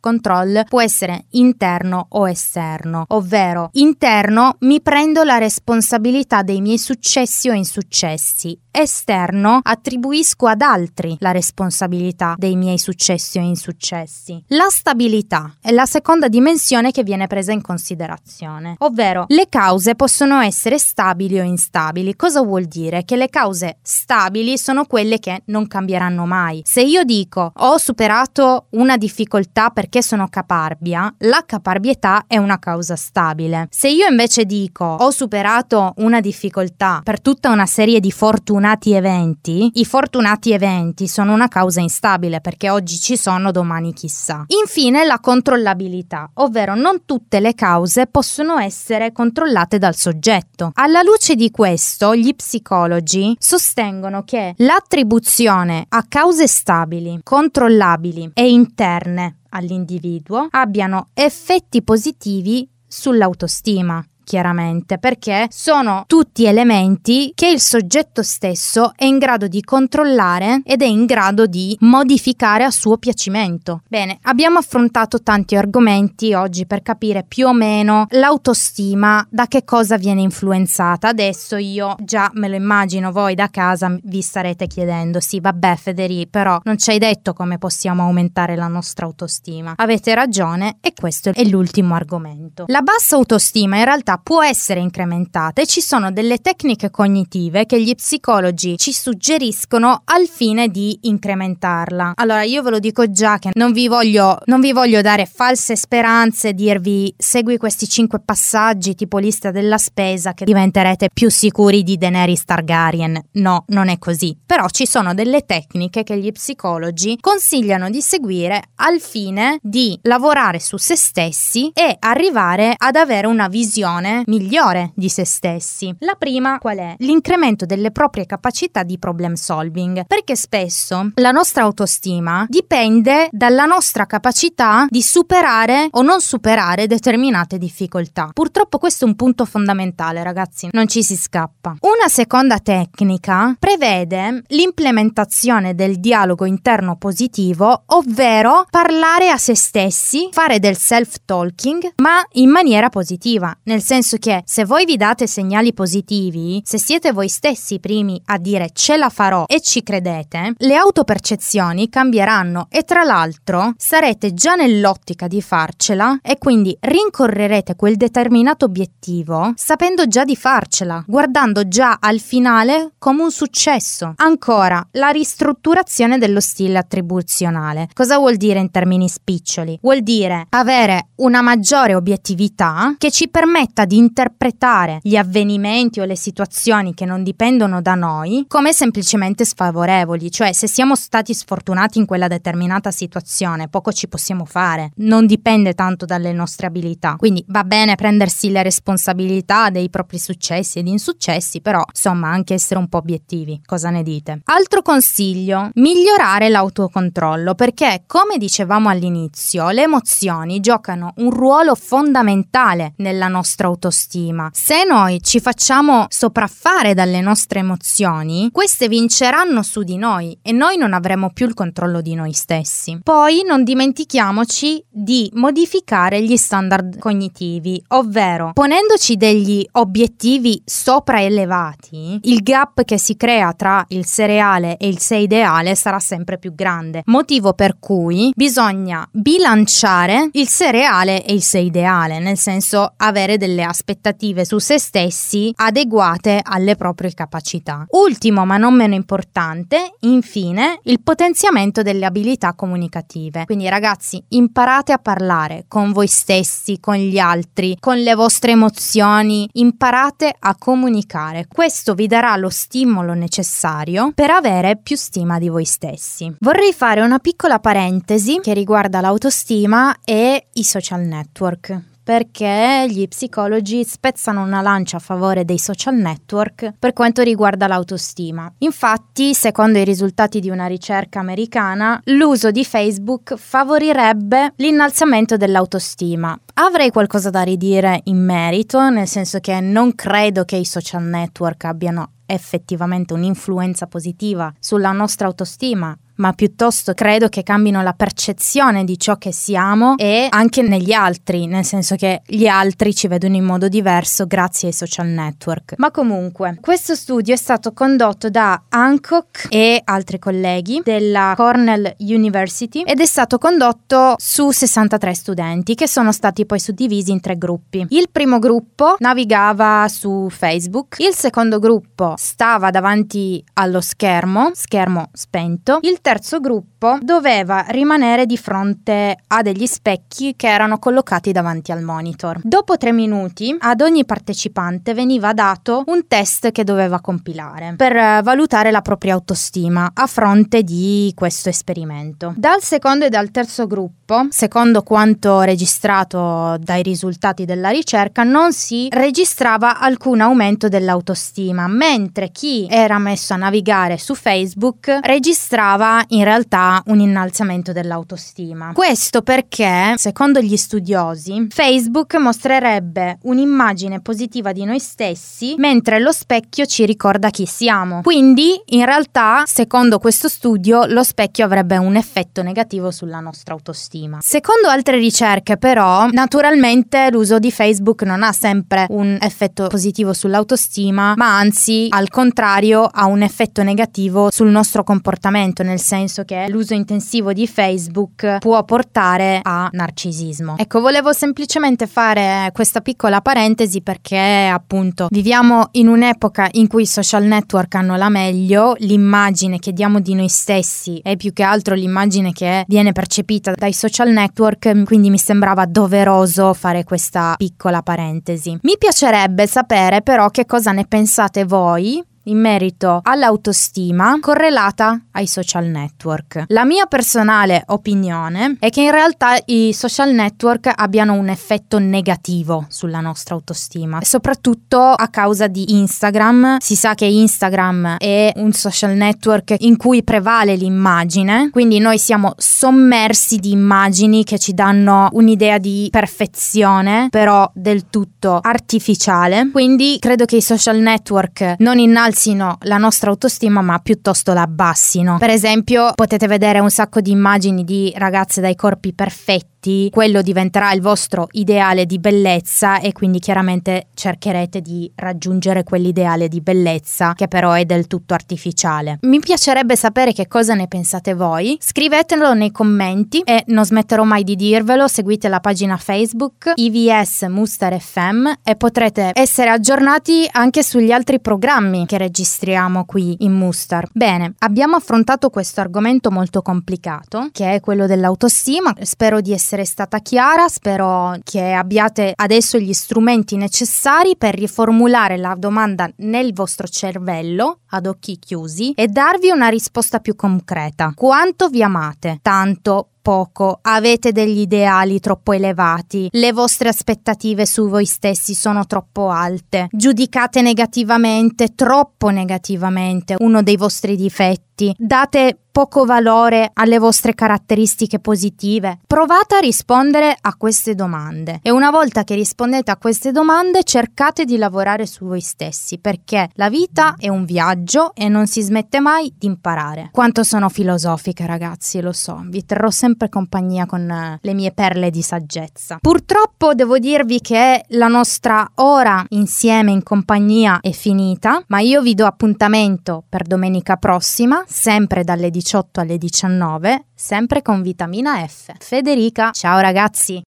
control 0.01 0.65
può 0.69 0.81
essere 0.81 1.27
interno 1.31 2.07
o 2.11 2.29
esterno, 2.29 3.05
ovvero 3.09 3.71
interno 3.73 4.57
mi 4.61 4.81
prendo 4.81 5.23
la 5.23 5.39
responsabilità 5.39 6.43
dei 6.43 6.61
miei 6.61 6.79
successi 6.79 7.49
o 7.49 7.53
insuccessi, 7.53 8.59
esterno 8.71 9.61
attribuisco 9.63 10.47
ad 10.47 10.61
altri 10.61 11.17
la 11.21 11.31
responsabilità 11.31 12.35
dei 12.37 12.57
miei 12.57 12.79
successi 12.79 13.39
o 13.39 13.43
insuccessi. 13.43 14.43
La 14.49 14.69
stabilità 14.69 15.57
è 15.61 15.71
la 15.71 15.87
seconda 15.87 16.29
dimensione 16.29 16.91
che 16.91 17.03
viene 17.03 17.27
presa 17.27 17.53
in 17.53 17.63
considerazione, 17.63 18.75
ovvero 18.79 19.25
le 19.29 19.49
cause 19.49 19.95
possono 19.95 20.41
essere 20.41 20.79
stabili 20.79 21.39
o 21.41 21.43
instabili. 21.43 22.17
Cosa 22.17 22.43
vuol 22.43 22.65
dire? 22.65 23.05
Che 23.05 23.17
le 23.17 23.29
cause 23.31 23.79
stabili 23.83 24.59
sono 24.59 24.85
quelle 24.85 25.19
che 25.19 25.43
non 25.47 25.67
cambieranno 25.67 26.27
mai. 26.27 26.63
Se 26.65 26.83
io 26.83 27.05
dico 27.05 27.53
ho 27.55 27.79
superato 27.79 28.67
una 28.71 28.97
difficoltà 28.97 29.66
perché 29.71 30.03
sono 30.03 30.29
caparbia, 30.29 31.13
la 31.19 31.43
caparbietà 31.47 32.25
è 32.27 32.37
una 32.37 32.59
causa 32.59 32.97
stabile. 32.97 33.69
Se 33.71 33.89
io 33.89 34.07
invece 34.07 34.45
dico 34.45 34.85
ho 34.85 35.11
superato 35.11 35.95
una 35.97 36.21
difficoltà 36.21 37.01
per 37.03 37.21
tutta 37.21 37.51
una 37.51 37.67
serie 37.67 38.01
di 38.01 38.11
fortunati 38.11 38.93
eventi, 38.93 39.71
i 39.75 39.85
fortunati 39.85 40.53
eventi 40.53 41.09
sono 41.09 41.33
una 41.33 41.49
causa 41.49 41.81
instabile 41.81 42.41
perché 42.41 42.71
oggi 42.71 42.99
ci 42.99 43.17
sono, 43.17 43.51
domani 43.51 43.93
chissà. 43.93 44.45
Infine 44.49 45.05
la 45.05 45.19
controllabilità, 45.21 46.31
ovvero 46.35 46.75
non 46.75 47.05
tutte 47.05 47.41
le 47.41 47.55
cause 47.55 48.07
possono 48.07 48.59
essere 48.59 49.13
controllate 49.13 49.79
dal 49.79 49.95
soggetto. 49.95 50.73
Alla 50.75 51.03
luce 51.03 51.35
di 51.35 51.51
questo, 51.51 52.15
gli 52.15 52.35
psicologi 52.35 53.37
sostengono 53.39 54.23
che 54.25 54.55
l'attribuzione 54.59 55.87
a 55.89 56.05
cause 56.09 56.47
stabili, 56.47 57.21
controllabili 57.23 58.31
e 58.35 58.51
interne 58.51 59.37
all'individuo 59.51 60.49
abbiano 60.51 61.09
effetti 61.15 61.83
positivi 61.83 62.69
sull'autostima 62.87 64.05
chiaramente, 64.27 64.99
perché 64.99 65.47
sono 65.51 66.03
tutti 66.09 66.47
elementi 66.47 67.31
che 67.33 67.47
il 67.47 67.61
soggetto 67.61 68.25
stesso 68.25 68.93
è 68.97 69.05
in 69.05 69.19
grado 69.19 69.47
di 69.47 69.63
controllare 69.63 70.63
ed 70.65 70.83
è 70.83 70.85
in 70.85 71.07
grado 71.07 71.47
di 71.47 71.77
modificare 71.83 72.65
a 72.65 72.71
suo 72.73 72.99
piacimento. 72.99 73.83
Bene, 73.89 74.19
abbiamo 74.23 74.59
affrontato 74.59 75.23
tanti 75.23 75.55
argomenti 75.55 76.35
oggi 76.35 76.67
per 76.67 76.83
capire 76.83 77.23
più 77.23 77.47
o 77.47 77.53
meno 77.53 78.07
l'autostima 78.11 79.25
da 79.31 79.47
che 79.47 79.63
cosa 79.65 79.97
viene 79.97 80.23
influenzata. 80.23 81.09
Adesso 81.09 81.57
io 81.57 81.95
già 82.03 82.29
me 82.35 82.49
lo 82.49 82.57
immagino, 82.57 83.13
voi 83.13 83.37
da 83.37 83.49
casa 83.49 83.97
vi 84.03 84.23
starete 84.23 84.67
chiedendo, 84.67 85.21
sì, 85.21 85.39
vabbè 85.39 85.77
Federico, 85.77 86.31
però 86.31 86.59
non 86.65 86.79
ci 86.79 86.91
hai 86.91 86.99
detto 86.99 87.33
come 87.33 87.59
possiamo 87.59 88.03
aumentare 88.03 88.57
la 88.57 88.67
nostra 88.67 89.07
autostima. 89.07 89.75
Avete 89.77 90.15
ragione 90.15 90.79
e 90.81 90.93
questo 90.99 91.31
è 91.31 91.45
l'ultimo 91.45 91.95
argomento. 91.95 92.65
La 92.67 92.83
bassa 92.83 93.15
autostima 93.15 93.77
in 93.79 93.85
realtà 93.85 94.16
può 94.23 94.43
essere 94.43 94.81
incrementata 94.81 95.63
e 95.63 95.67
ci 95.67 95.81
sono 95.81 96.11
delle 96.11 96.39
tecniche 96.39 96.91
cognitive 96.91 97.67
che 97.67 97.83
gli 97.83 97.95
psicologi 97.95 98.77
ci 98.77 98.93
suggeriscono 98.93 100.03
al 100.05 100.27
fine 100.27 100.69
di 100.69 100.99
incrementarla. 101.03 102.13
Allora 102.17 102.43
io 102.43 102.63
ve 102.63 102.71
lo 102.71 102.79
dico 102.79 103.11
già 103.11 103.39
che 103.39 103.51
non 103.55 103.73
vi 103.73 103.89
voglio, 103.89 104.39
non 104.47 104.61
vi 104.61 104.73
voglio 104.73 105.01
dare 105.01 105.27
false 105.27 105.77
speranze, 105.77 106.53
dirvi 106.53 107.15
segui 107.17 107.57
questi 107.57 107.89
cinque 107.89 108.21
passaggi 108.21 108.95
tipo 108.95 109.19
lista 109.19 109.51
della 109.51 109.79
spesa 109.79 110.35
che 110.35 110.45
diventerete 110.45 111.09
più 111.13 111.31
sicuri 111.31 111.83
di 111.83 111.97
Daenerys 111.97 112.45
Targaryen. 112.45 113.21
No, 113.33 113.65
non 113.69 113.89
è 113.89 113.99
così. 113.99 114.37
Però 114.45 114.69
ci 114.69 114.87
sono 114.87 115.15
delle 115.15 115.45
tecniche 115.45 116.03
che 116.03 116.19
gli 116.19 116.33
psicologi 116.33 117.19
consigliano 117.21 117.91
di 117.91 118.01
seguire 118.01 118.63
al 118.77 119.01
fine 119.01 119.59
di 119.63 119.99
lavorare 120.03 120.61
su 120.61 120.77
se 120.77 120.97
stessi 120.97 121.71
e 121.73 121.97
arrivare 121.99 122.75
ad 122.77 122.97
avere 122.97 123.27
una 123.27 123.49
visione 123.49 124.06
versione 124.07 124.23
migliore 124.27 124.93
di 124.95 125.09
se 125.09 125.25
stessi. 125.25 125.95
La 126.01 126.15
prima 126.15 126.59
qual 126.59 126.79
è? 126.79 126.95
L'incremento 126.99 127.67
delle 127.67 127.91
proprie 127.91 128.27
capacità 128.27 128.83
di 128.83 128.99
problem 128.99 129.35
solving, 129.35 130.07
perché 130.07 130.37
spesso 130.37 131.11
la 131.15 131.31
nostra 131.31 131.65
autostima 131.65 132.47
dipende 132.49 133.29
dalla 133.31 133.65
nostra 133.65 134.07
capacità 134.07 134.87
di 134.89 135.03
superare 135.03 135.89
o 135.91 136.03
non 136.03 136.21
superare 136.21 136.87
determinate 136.87 137.59
difficoltà. 137.59 138.31
Purtroppo 138.33 138.79
questo 138.79 139.05
è 139.05 139.09
un 139.09 139.17
punto 139.17 139.45
fondamentale, 139.45 140.23
ragazzi, 140.23 140.69
non 140.73 140.87
ci 140.87 141.03
si 141.03 141.17
scappa. 141.17 141.77
Una 141.81 142.09
seconda 142.09 142.59
tecnica 142.59 143.57
prevede 143.59 144.43
l'implementazione 144.49 145.75
del 145.75 145.99
dialogo 145.99 146.45
interno 146.45 146.97
positivo, 146.97 147.83
ovvero 147.87 148.67
parlare 148.71 149.31
a 149.31 149.37
se 149.37 149.55
stessi, 149.55 150.29
fare 150.31 150.59
del 150.59 150.77
self-talking, 150.77 151.93
ma 151.97 152.25
in 152.33 152.51
maniera 152.51 152.89
positiva, 152.89 153.57
nel 153.65 153.83
senso 153.83 153.96
senso 153.97 154.19
che 154.19 154.43
se 154.45 154.67
voi 154.67 154.85
vi 154.85 154.97
date 154.97 155.27
segnali 155.27 155.73
positivi, 155.73 156.61
se 156.65 156.79
siete 156.79 157.13
voi 157.13 157.29
stessi 157.29 157.75
i 157.75 157.81
primi 157.81 158.21
a 158.27 158.37
dire 158.37 158.69
ce 158.75 158.99
la 158.99 159.09
farò 159.09 159.45
e 159.47 159.63
ci 159.63 159.83
credete, 159.83 160.53
le 160.59 160.75
autopercezioni 160.75 161.89
cambieranno 161.89 162.67
e 162.69 162.83
tra 162.83 163.05
l'altro 163.05 163.73
sarete 163.79 164.35
già 164.35 164.55
nell'ottica 164.55 165.29
di 165.29 165.41
farcela 165.41 166.19
e 166.23 166.37
quindi 166.37 166.77
rincorrerete 166.79 167.75
quel 167.75 167.97
determinato 167.97 168.67
obiettivo 168.67 169.53
sapendo 169.57 170.07
già 170.07 170.25
di 170.25 170.37
farcela, 170.37 171.03
guardando 171.07 171.67
già 171.67 171.97
al 171.99 172.21
finale 172.21 172.93
come 172.99 173.23
un 173.23 173.31
successo. 173.31 174.13
Ancora, 174.17 174.87
la 174.93 175.09
ristrutturazione 175.09 176.19
dello 176.19 176.41
stile 176.41 176.77
attribuzionale. 176.77 177.89
Cosa 177.95 178.19
vuol 178.19 178.37
dire 178.37 178.61
in 178.61 178.71
termini 178.71 179.09
spiccioli? 179.09 179.79
Vuol 179.81 180.03
dire 180.03 180.47
avere 180.51 181.09
una 181.17 181.41
maggiore 181.41 181.95
obiettività 181.95 182.95
che 182.99 183.11
ci 183.11 183.29
permetta 183.29 183.85
di 183.87 183.97
interpretare 183.97 184.99
gli 185.03 185.17
avvenimenti 185.17 186.01
o 186.01 186.05
le 186.05 186.17
situazioni 186.17 186.93
che 186.95 187.05
non 187.05 187.23
dipendono 187.23 187.81
da 187.81 187.95
noi 187.95 188.45
come 188.49 188.73
semplicemente 188.73 189.45
sfavorevoli, 189.45 190.31
cioè 190.31 190.53
se 190.53 190.67
siamo 190.67 190.95
stati 190.95 191.33
sfortunati 191.33 191.99
in 191.99 192.07
quella 192.07 192.29
determinata 192.29 192.91
situazione, 192.91 193.69
poco 193.69 193.93
ci 193.93 194.09
possiamo 194.09 194.45
fare, 194.45 194.91
non 194.97 195.27
dipende 195.27 195.75
tanto 195.75 196.05
dalle 196.05 196.33
nostre 196.33 196.67
abilità. 196.67 197.17
Quindi 197.17 197.45
va 197.49 197.65
bene 197.65 197.95
prendersi 197.95 198.51
le 198.51 198.63
responsabilità 198.63 199.71
dei 199.71 199.89
propri 199.89 200.19
successi 200.19 200.79
ed 200.79 200.89
insuccessi, 200.89 201.61
però 201.61 201.83
insomma 201.87 202.29
anche 202.29 202.55
essere 202.55 202.79
un 202.79 202.89
po' 202.89 202.99
obiettivi. 202.99 203.61
Cosa 203.65 203.91
ne 203.91 204.03
dite? 204.03 204.41
Altro 204.45 204.83
consiglio, 204.83 205.71
migliorare 205.75 206.49
l'autocontrollo 206.49 207.55
perché 207.55 208.03
come 208.07 208.37
dicevamo 208.39 208.89
all'inizio, 208.89 209.71
le 209.71 209.83
emozioni 209.83 210.61
giocano 210.61 211.13
un 211.17 211.31
ruolo 211.31 211.75
fondamentale 211.75 212.95
nella 212.97 213.29
nostra 213.29 213.71
autostima. 213.77 214.51
Se 214.53 214.85
noi 214.85 215.21
ci 215.23 215.41
facciamo 215.41 216.07
sopraffare 216.09 216.95
dalle 216.95 217.21
nostre 217.21 217.61
emozioni, 217.61 218.49
queste 218.51 218.89
vinceranno 218.89 219.63
su 219.63 219.83
di 219.83 219.97
noi 219.97 220.37
e 220.43 220.53
noi 220.53 220.77
non 220.77 220.93
avremo 220.93 221.31
più 221.31 221.47
il 221.47 221.55
controllo 221.55 222.01
di 222.01 222.15
noi 222.15 222.33
stessi. 222.33 222.99
Poi 223.03 223.43
non 223.47 223.63
dimentichiamoci 223.63 224.83
di 224.91 225.31
modificare 225.35 226.23
gli 226.23 226.37
standard 226.37 226.99
cognitivi, 226.99 227.83
ovvero 227.89 228.53
ponendoci 228.53 229.17
degli 229.17 229.65
obiettivi 229.73 230.61
sopraelevati, 230.65 232.21
il 232.23 232.43
gap 232.43 232.85
che 232.85 232.99
si 232.99 233.17
crea 233.17 233.53
tra 233.53 233.85
il 233.89 234.07
sé 234.07 234.27
reale 234.27 234.77
e 234.79 234.89
il 234.89 234.99
sé 234.99 235.17
ideale 235.17 235.75
sarà 235.75 235.99
sempre 235.99 236.39
più 236.39 236.55
grande, 236.55 237.03
motivo 237.07 237.53
per 237.53 237.77
cui 237.79 238.33
bisogna 238.35 239.07
bilanciare 239.13 240.31
il 240.33 240.49
sé 240.49 240.71
reale 240.71 241.25
e 241.25 241.33
il 241.35 241.43
sé 241.43 241.59
ideale, 241.59 242.19
nel 242.19 242.39
senso 242.39 242.95
avere 242.97 243.37
delle 243.37 243.66
aspettative 243.67 244.45
su 244.45 244.59
se 244.59 244.79
stessi 244.79 245.53
adeguate 245.55 246.41
alle 246.43 246.77
proprie 246.77 247.13
capacità. 247.13 247.85
Ultimo 247.91 248.45
ma 248.45 248.57
non 248.57 248.75
meno 248.75 248.95
importante, 248.95 249.97
infine, 250.01 250.81
il 250.85 251.03
potenziamento 251.03 251.83
delle 251.83 252.07
abilità 252.07 252.55
comunicative. 252.55 253.45
Quindi 253.45 253.69
ragazzi, 253.69 254.23
imparate 254.29 254.93
a 254.93 254.99
parlare 254.99 255.65
con 255.69 255.93
voi 255.93 256.07
stessi, 256.07 256.79
con 256.81 256.97
gli 256.97 257.19
altri, 257.19 257.77
con 257.79 257.99
le 257.99 258.15
vostre 258.15 258.53
emozioni, 258.53 259.49
imparate 259.55 260.35
a 260.39 260.55
comunicare. 260.57 261.47
Questo 261.47 261.95
vi 261.95 262.07
darà 262.07 262.37
lo 262.37 262.49
stimolo 262.49 263.15
necessario 263.15 264.13
per 264.15 264.31
avere 264.31 264.77
più 264.77 264.97
stima 264.97 265.39
di 265.39 265.49
voi 265.49 265.65
stessi. 265.65 266.35
Vorrei 266.41 266.73
fare 266.73 267.01
una 267.03 267.19
piccola 267.19 267.59
parentesi 267.59 268.41
che 268.43 268.55
riguarda 268.55 269.01
l'autostima 269.01 269.97
e 270.05 270.49
i 270.53 270.65
social 270.65 271.03
network 271.03 271.95
perché 272.07 272.87
gli 272.89 273.09
psicologi 273.09 273.83
spezzano 273.83 274.41
una 274.41 274.61
lancia 274.61 274.99
a 274.99 275.01
favore 275.01 275.45
dei 275.45 275.59
social 275.59 275.97
network 275.97 276.75
per 276.79 276.93
quanto 276.93 277.23
riguarda 277.23 277.67
l'autostima. 277.67 278.49
Infatti, 278.59 279.35
secondo 279.35 279.79
i 279.79 279.85
risultati 279.85 280.39
di 280.39 280.49
una 280.49 280.67
ricerca 280.67 281.19
americana, 281.19 282.01
l'uso 282.05 282.53
di 282.53 282.65
Facebook 282.65 283.35
favorirebbe 283.35 284.53
l'innalzamento 284.55 285.37
dell'autostima. 285.37 286.39
Avrei 286.55 286.93
qualcosa 286.93 287.31
da 287.31 287.43
ridire 287.43 288.03
in 288.05 288.25
merito, 288.25 288.89
nel 288.89 289.09
senso 289.09 289.41
che 289.41 289.59
non 289.59 289.97
credo 289.97 290.45
che 290.45 290.55
i 290.55 290.65
social 290.65 291.03
network 291.03 291.65
abbiano 291.65 292.11
effettivamente 292.27 293.15
un'influenza 293.15 293.89
positiva 293.89 294.53
sulla 294.61 294.93
nostra 294.93 295.27
autostima, 295.27 295.97
ma 296.17 296.33
piuttosto 296.33 296.95
credo 296.95 297.29
che 297.29 297.43
cambino 297.43 297.83
la 297.83 297.93
percezione 297.93 298.85
di 298.85 298.99
ciò 298.99 299.17
che 299.17 299.33
siamo 299.33 299.97
e 299.97 300.27
anche 300.31 300.63
negli 300.63 300.93
altri, 300.93 301.47
nel 301.47 301.65
senso 301.65 301.97
che 301.97 302.23
gli 302.27 302.47
altri 302.47 302.95
ci 302.95 303.09
vedono 303.09 303.37
in 303.37 303.45
modo 303.45 303.69
diverso 303.69 304.27
grazie 304.27 304.69
ai 304.69 304.75
social 304.75 305.07
network. 305.07 305.75
Ma 305.79 305.91
comunque, 305.91 306.59
questo 306.61 306.95
studio 306.95 307.35
è 307.35 307.37
stato 307.37 307.73
condotto 307.73 308.31
da 308.31 308.63
Hancock 308.69 309.47
e 309.49 309.81
altri 309.85 310.19
colleghi 310.19 310.81
della 310.83 311.35
Cornell 311.37 311.95
University 311.99 312.83
ed 312.83 313.01
è 313.01 313.07
stato 313.07 313.39
condotto 313.39 314.15
su 314.19 314.51
63 314.51 315.15
studenti 315.15 315.75
che 315.75 315.89
sono 315.89 316.13
stati 316.13 316.47
poi 316.47 316.59
suddivisi 316.59 317.11
in 317.11 317.21
tre 317.21 317.37
gruppi. 317.37 317.87
Il 317.91 318.09
primo 318.11 318.39
gruppo 318.39 318.97
navigava 318.99 319.87
su 319.89 320.29
Facebook, 320.31 320.99
il 321.01 321.15
secondo 321.15 321.59
gruppo 321.59 322.15
stava 322.17 322.71
davanti 322.71 323.45
allo 323.55 323.81
schermo, 323.81 324.51
schermo 324.55 325.11
spento, 325.13 325.79
il 325.83 326.01
terzo 326.07 326.39
gruppo 326.39 326.99
doveva 327.03 327.65
rimanere 327.71 328.27
di 328.27 328.37
fronte 328.37 329.17
a 329.27 329.43
degli 329.43 329.67
specchi 329.67 330.35
che 330.37 330.47
erano 330.47 330.79
collocati 330.79 331.33
davanti 331.33 331.73
al 331.73 331.83
monitor. 331.83 332.39
Dopo 332.45 332.77
tre 332.77 332.93
minuti 332.93 333.57
ad 333.59 333.81
ogni 333.81 334.05
partecipante 334.05 334.95
veniva 334.95 335.33
dato 335.33 335.83
un 335.87 336.07
test 336.07 336.53
che 336.53 336.63
doveva 336.63 337.01
compilare 337.01 337.75
per 337.77 337.97
eh, 337.97 338.21
valutare 338.23 338.71
la 338.71 338.83
propria 338.83 339.15
autostima 339.15 339.91
a 339.93 340.07
fronte 340.07 340.63
di 340.63 341.11
questo 341.17 341.49
esperimento. 341.49 342.35
Dal 342.37 342.63
secondo 342.63 343.07
e 343.07 343.09
dal 343.09 343.33
terzo 343.33 343.67
gruppo, 343.67 344.06
secondo 344.29 344.83
quanto 344.83 345.41
registrato 345.41 346.57
dai 346.61 346.83
risultati 346.83 347.45
della 347.45 347.71
ricerca, 347.71 348.23
non 348.23 348.53
si 348.53 348.89
registrava 348.91 349.79
alcun 349.79 350.21
aumento 350.21 350.69
dell'autostima, 350.69 351.67
mentre 351.67 352.31
chi 352.31 352.67
era 352.71 352.99
messo 352.99 353.35
a 353.35 353.37
navigare 353.37 353.99
su 353.99 354.15
Facebook 354.15 355.01
registrava 355.03 356.05
in 356.09 356.25
realtà 356.25 356.83
un 356.87 357.01
innalzamento 357.01 357.73
dell'autostima. 357.73 358.73
Questo 358.73 359.23
perché, 359.23 359.95
secondo 359.97 360.41
gli 360.41 360.57
studiosi, 360.57 361.49
Facebook 361.51 362.15
mostrerebbe 362.17 363.19
un'immagine 363.23 364.01
positiva 364.01 364.53
di 364.53 364.65
noi 364.65 364.79
stessi 364.79 365.55
mentre 365.59 365.99
lo 365.99 366.13
specchio 366.13 366.67
ci 366.67 366.87
ricorda 366.87 367.31
chi 367.31 367.47
siamo. 367.47 368.03
Quindi, 368.03 368.61
in 368.67 368.85
realtà, 368.85 369.43
secondo 369.47 369.99
questo 369.99 370.29
studio, 370.29 370.85
lo 370.87 371.03
specchio 371.03 371.45
avrebbe 371.45 371.77
un 371.77 371.97
effetto 371.97 372.43
negativo 372.43 372.91
sulla 372.91 373.21
nostra 373.21 373.55
autostima. 373.55 373.95
Secondo 374.21 374.69
altre 374.69 374.99
ricerche, 374.99 375.57
però, 375.57 376.07
naturalmente 376.11 377.09
l'uso 377.11 377.39
di 377.39 377.51
Facebook 377.51 378.03
non 378.03 378.23
ha 378.23 378.33
sempre 378.33 378.87
un 378.91 379.17
effetto 379.21 379.67
positivo 379.69 380.13
sull'autostima, 380.13 381.15
ma 381.17 381.39
anzi, 381.39 381.87
al 381.91 382.09
contrario, 382.09 382.85
ha 382.85 383.07
un 383.07 383.23
effetto 383.23 383.63
negativo 383.63 384.31
sul 384.31 384.51
nostro 384.51 384.85
comportamento, 384.85 385.63
nel 385.63 385.81
senso 385.81 386.25
che 386.25 386.47
l'uso 386.49 386.75
intensivo 386.75 387.33
di 387.33 387.47
Facebook 387.47 388.39
può 388.39 388.63
portare 388.65 389.41
a 389.43 389.69
narcisismo. 389.73 390.57
Ecco, 390.59 390.81
volevo 390.81 391.13
semplicemente 391.13 391.87
fare 391.87 392.51
questa 392.53 392.81
piccola 392.81 393.21
parentesi 393.21 393.81
perché 393.81 394.51
appunto 394.53 395.09
viviamo 395.11 395.69
in 395.73 395.89
un'epoca 395.89 396.49
in 396.53 396.67
cui 396.67 396.83
i 396.83 396.87
social 396.87 397.25
network 397.25 397.75
hanno 397.75 397.97
la 397.97 398.09
meglio, 398.09 398.75
l'immagine 398.79 399.59
che 399.59 399.73
diamo 399.73 400.01
di 400.01 400.15
noi 400.15 400.29
stessi 400.29 401.01
è 401.03 401.17
più 401.17 401.33
che 401.33 401.43
altro 401.43 401.75
l'immagine 401.75 402.33
che 402.33 402.65
viene 402.69 402.93
percepita 402.93 403.53
dai 403.53 403.73
social 403.73 403.86
network, 404.13 404.85
quindi 404.85 405.11
mi 405.11 405.19
sembrava 405.19 405.65
doveroso 405.67 406.53
fare 406.55 406.85
questa 406.85 407.35
piccola 407.37 407.83
parentesi. 407.83 408.59
Mi 408.63 408.77
piacerebbe 408.79 409.47
sapere 409.47 410.03
però 410.03 410.29
che 410.31 410.47
cosa 410.47 410.73
ne 410.73 410.87
pensate 410.87 411.45
voi 411.45 412.03
in 412.27 412.39
merito 412.41 413.01
all'autostima 413.03 414.19
correlata 414.21 415.01
ai 415.13 415.27
social 415.27 415.67
network. 415.67 416.45
La 416.49 416.65
mia 416.65 416.87
personale 416.87 417.63
opinione 417.67 418.57
è 418.59 418.71
che 418.71 418.83
in 418.83 418.91
realtà 418.91 419.37
i 419.47 419.73
social 419.73 420.13
network 420.13 420.71
abbiano 420.75 421.15
un 421.15 421.29
effetto 421.29 421.79
negativo 421.79 422.67
sulla 422.69 423.01
nostra 423.01 423.35
autostima, 423.35 424.01
soprattutto 424.03 424.79
a 424.79 425.09
causa 425.09 425.47
di 425.47 425.75
Instagram. 425.75 426.59
Si 426.59 426.77
sa 426.77 426.95
che 426.95 427.07
Instagram 427.07 427.97
è 427.99 428.33
un 428.37 428.53
social 428.53 428.95
network 428.95 429.55
in 429.59 429.77
cui 429.77 430.03
prevale 430.03 430.57
l'immagine, 430.57 431.51
quindi 431.51 431.79
noi 431.79 431.99
siamo 431.99 432.35
sommersi 432.37 433.37
di 433.37 433.53
immagini 433.53 434.25
che 434.25 434.39
ci 434.39 434.53
danno 434.53 435.09
un'idea 435.13 435.59
di 435.59 435.89
perfezione, 435.91 437.09
però 437.11 437.51
del 437.55 437.89
tutto 437.89 438.39
artificiale. 438.43 439.49
Quindi 439.53 439.97
credo 440.01 440.25
che 440.25 440.37
i 440.37 440.43
social 440.43 440.79
network 440.79 441.55
non 441.59 441.79
innalzino 441.79 442.15
alzino 442.17 442.57
la 442.63 442.79
nostra 442.79 443.11
autostima 443.11 443.61
ma 443.61 443.79
piuttosto 443.79 444.33
la 444.33 444.43
abbassino. 444.43 445.19
Per 445.19 445.31
esempio 445.31 445.93
potete 445.95 446.27
vedere 446.27 446.59
un 446.59 446.71
sacco 446.71 447.01
di 447.01 447.11
immagini 447.11 447.63
di 447.63 447.93
ragazze 447.95 448.41
dai 448.41 448.57
corpi 448.57 448.95
perfetti 448.95 449.56
avanti 449.67 449.91
quello 449.91 450.23
diventerà 450.23 450.73
il 450.73 450.81
vostro 450.81 451.29
ideale 451.33 451.87
di 451.87 451.99
bellezza 451.99 452.81
e 452.81 452.93
quindi 452.93 453.19
chiaramente 453.19 453.89
cercherete 453.95 454.61
di 454.61 454.91
raggiungere 454.95 455.65
quell'ideale 455.65 456.29
di 456.29 456.41
bellezza 456.41 457.15
che 457.15 457.29
però 457.29 457.53
è 457.53 457.65
del 457.65 457.87
tutto 457.87 458.15
artificiale. 458.15 458.99
Mi 459.03 459.19
piacerebbe 459.19 459.77
sapere 459.77 460.13
che 460.13 460.29
cosa 460.29 460.55
ne 460.55 460.69
pensate 460.69 461.15
voi, 461.15 461.57
scrivetelo 461.61 462.35
nei 462.35 462.53
commenti 462.53 463.21
e 463.21 463.43
non 463.49 463.65
smetterò 463.65 464.05
mai 464.05 464.23
di 464.23 464.37
dirvelo, 464.37 464.87
seguite 464.87 465.29
la 465.29 465.41
pagina 465.41 465.77
Facebook 465.77 466.53
IVS 466.55 467.23
Muster 467.23 467.79
FM 467.81 468.31
e 468.45 468.57
potrete 468.57 469.11
essere 469.15 469.51
aggiornati 469.51 470.29
anche 470.31 470.63
sugli 470.63 470.93
altri 470.93 471.21
programmi 471.21 471.87
che 471.87 471.99
registriamo 471.99 472.85
qui 472.85 473.17
in 473.21 473.33
Mustar. 473.33 473.89
Bene, 473.93 474.35
abbiamo 474.41 474.77
affrontato 474.77 475.31
questo 475.31 475.61
argomento 475.61 476.11
molto 476.11 476.43
complicato 476.43 477.29
che 477.33 477.55
è 477.55 477.61
quello 477.61 477.87
dell'autostima, 477.87 478.75
spero 478.83 479.21
di 479.21 479.33
essere 479.33 479.56
essere 479.57 479.65
stata 479.65 479.99
chiara, 480.01 480.49
spero 480.49 481.17
che 481.23 481.53
abbiate 481.53 482.13
adesso 482.15 482.59
gli 482.59 482.73
strumenti 482.73 483.37
necessari 483.37 484.17
per 484.17 484.35
riformulare 484.35 485.17
la 485.17 485.35
domanda 485.37 485.91
nel 485.99 486.33
vostro 486.35 486.67
cervello 486.67 487.61
ad 487.71 487.87
occhi 487.87 488.19
chiusi 488.19 488.73
e 488.73 488.87
darvi 488.89 489.31
una 489.31 489.49
risposta 489.49 490.01
più 490.01 490.15
concreta. 490.15 490.93
Quanto 490.95 491.49
vi 491.49 491.63
amate? 491.63 492.19
Tanto, 492.23 492.89
poco, 493.07 493.61
avete 493.63 494.11
degli 494.11 494.41
ideali 494.41 494.99
troppo 494.99 495.33
elevati, 495.33 496.09
le 496.11 496.33
vostre 496.33 496.69
aspettative 496.71 497.47
su 497.47 497.69
voi 497.69 497.85
stessi 497.85 498.35
sono 498.35 498.67
troppo 498.67 499.11
alte, 499.11 499.69
giudicate 499.71 500.43
negativamente, 500.43 501.55
troppo 501.55 502.09
negativamente 502.09 503.15
uno 503.21 503.45
dei 503.45 503.57
vostri 503.57 503.95
difetti, 503.95 504.46
date 504.79 505.39
poco 505.57 505.87
valore 505.87 506.51
alle 506.53 506.79
vostre 506.79 507.15
caratteristiche 507.15 507.99
positive? 507.99 508.81
Provate 508.87 509.37
a 509.37 509.39
rispondere 509.39 510.15
a 510.21 510.35
queste 510.35 510.75
domande 510.75 511.41
e 511.43 511.51
una 511.51 511.71
volta 511.71 512.05
che 512.05 512.15
rispondete 512.15 512.71
a 512.71 512.77
queste 512.77 513.11
domande 513.11 513.65
cercate 513.65 514.27
di 514.27 514.37
lavorare 514.37 514.85
su 514.85 515.07
voi 515.07 515.23
stessi 515.23 515.79
perché 515.79 516.29
la 516.35 516.51
vita 516.51 516.97
è 516.99 517.09
un 517.09 517.25
viaggio 517.25 517.95
e 517.95 518.09
non 518.09 518.27
si 518.27 518.43
smette 518.43 518.81
mai 518.81 519.11
di 519.17 519.27
imparare. 519.27 519.89
Quanto 519.93 520.25
sono 520.25 520.51
filosofica 520.51 521.25
ragazzi, 521.25 521.81
lo 521.81 521.93
so, 521.93 522.23
vi 522.27 522.45
terrò 522.45 522.69
sempre 522.69 523.09
compagnia 523.09 523.65
con 523.65 523.91
eh, 523.91 524.19
le 524.21 524.35
mie 524.35 524.53
perle 524.53 524.91
di 524.91 525.01
saggezza. 525.01 525.79
Purtroppo 525.81 526.53
devo 526.53 526.79
dirvi 526.79 527.21
che 527.23 527.65
la 527.69 527.89
nostra 527.89 528.47
ora 528.57 529.03
insieme 529.09 529.71
in 529.71 529.83
compagnia 529.83 530.61
è 530.61 530.73
finita, 530.73 531.43
ma 531.47 531.61
io 531.61 531.81
vi 531.81 531.95
do 531.95 532.05
appuntamento 532.05 533.05
per 533.09 533.23
domenica 533.23 533.77
prossima, 533.77 534.45
sempre 534.47 535.03
dalle 535.05 535.31
18 535.31 535.45
18 535.67 535.81
alle 535.81 535.99
19, 535.99 536.87
sempre 536.95 537.43
con 537.43 537.63
vitamina 537.63 538.27
F. 538.27 538.53
Federica, 538.59 539.31
ciao 539.33 539.59
ragazzi! 539.59 540.23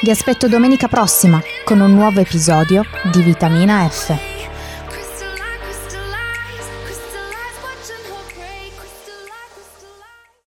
Vi 0.00 0.10
aspetto 0.10 0.48
domenica 0.48 0.86
prossima 0.88 1.40
con 1.64 1.80
un 1.80 1.94
nuovo 1.94 2.20
episodio 2.20 2.84
di 3.10 3.22
Vitamina 3.22 3.88
F. 3.88 4.33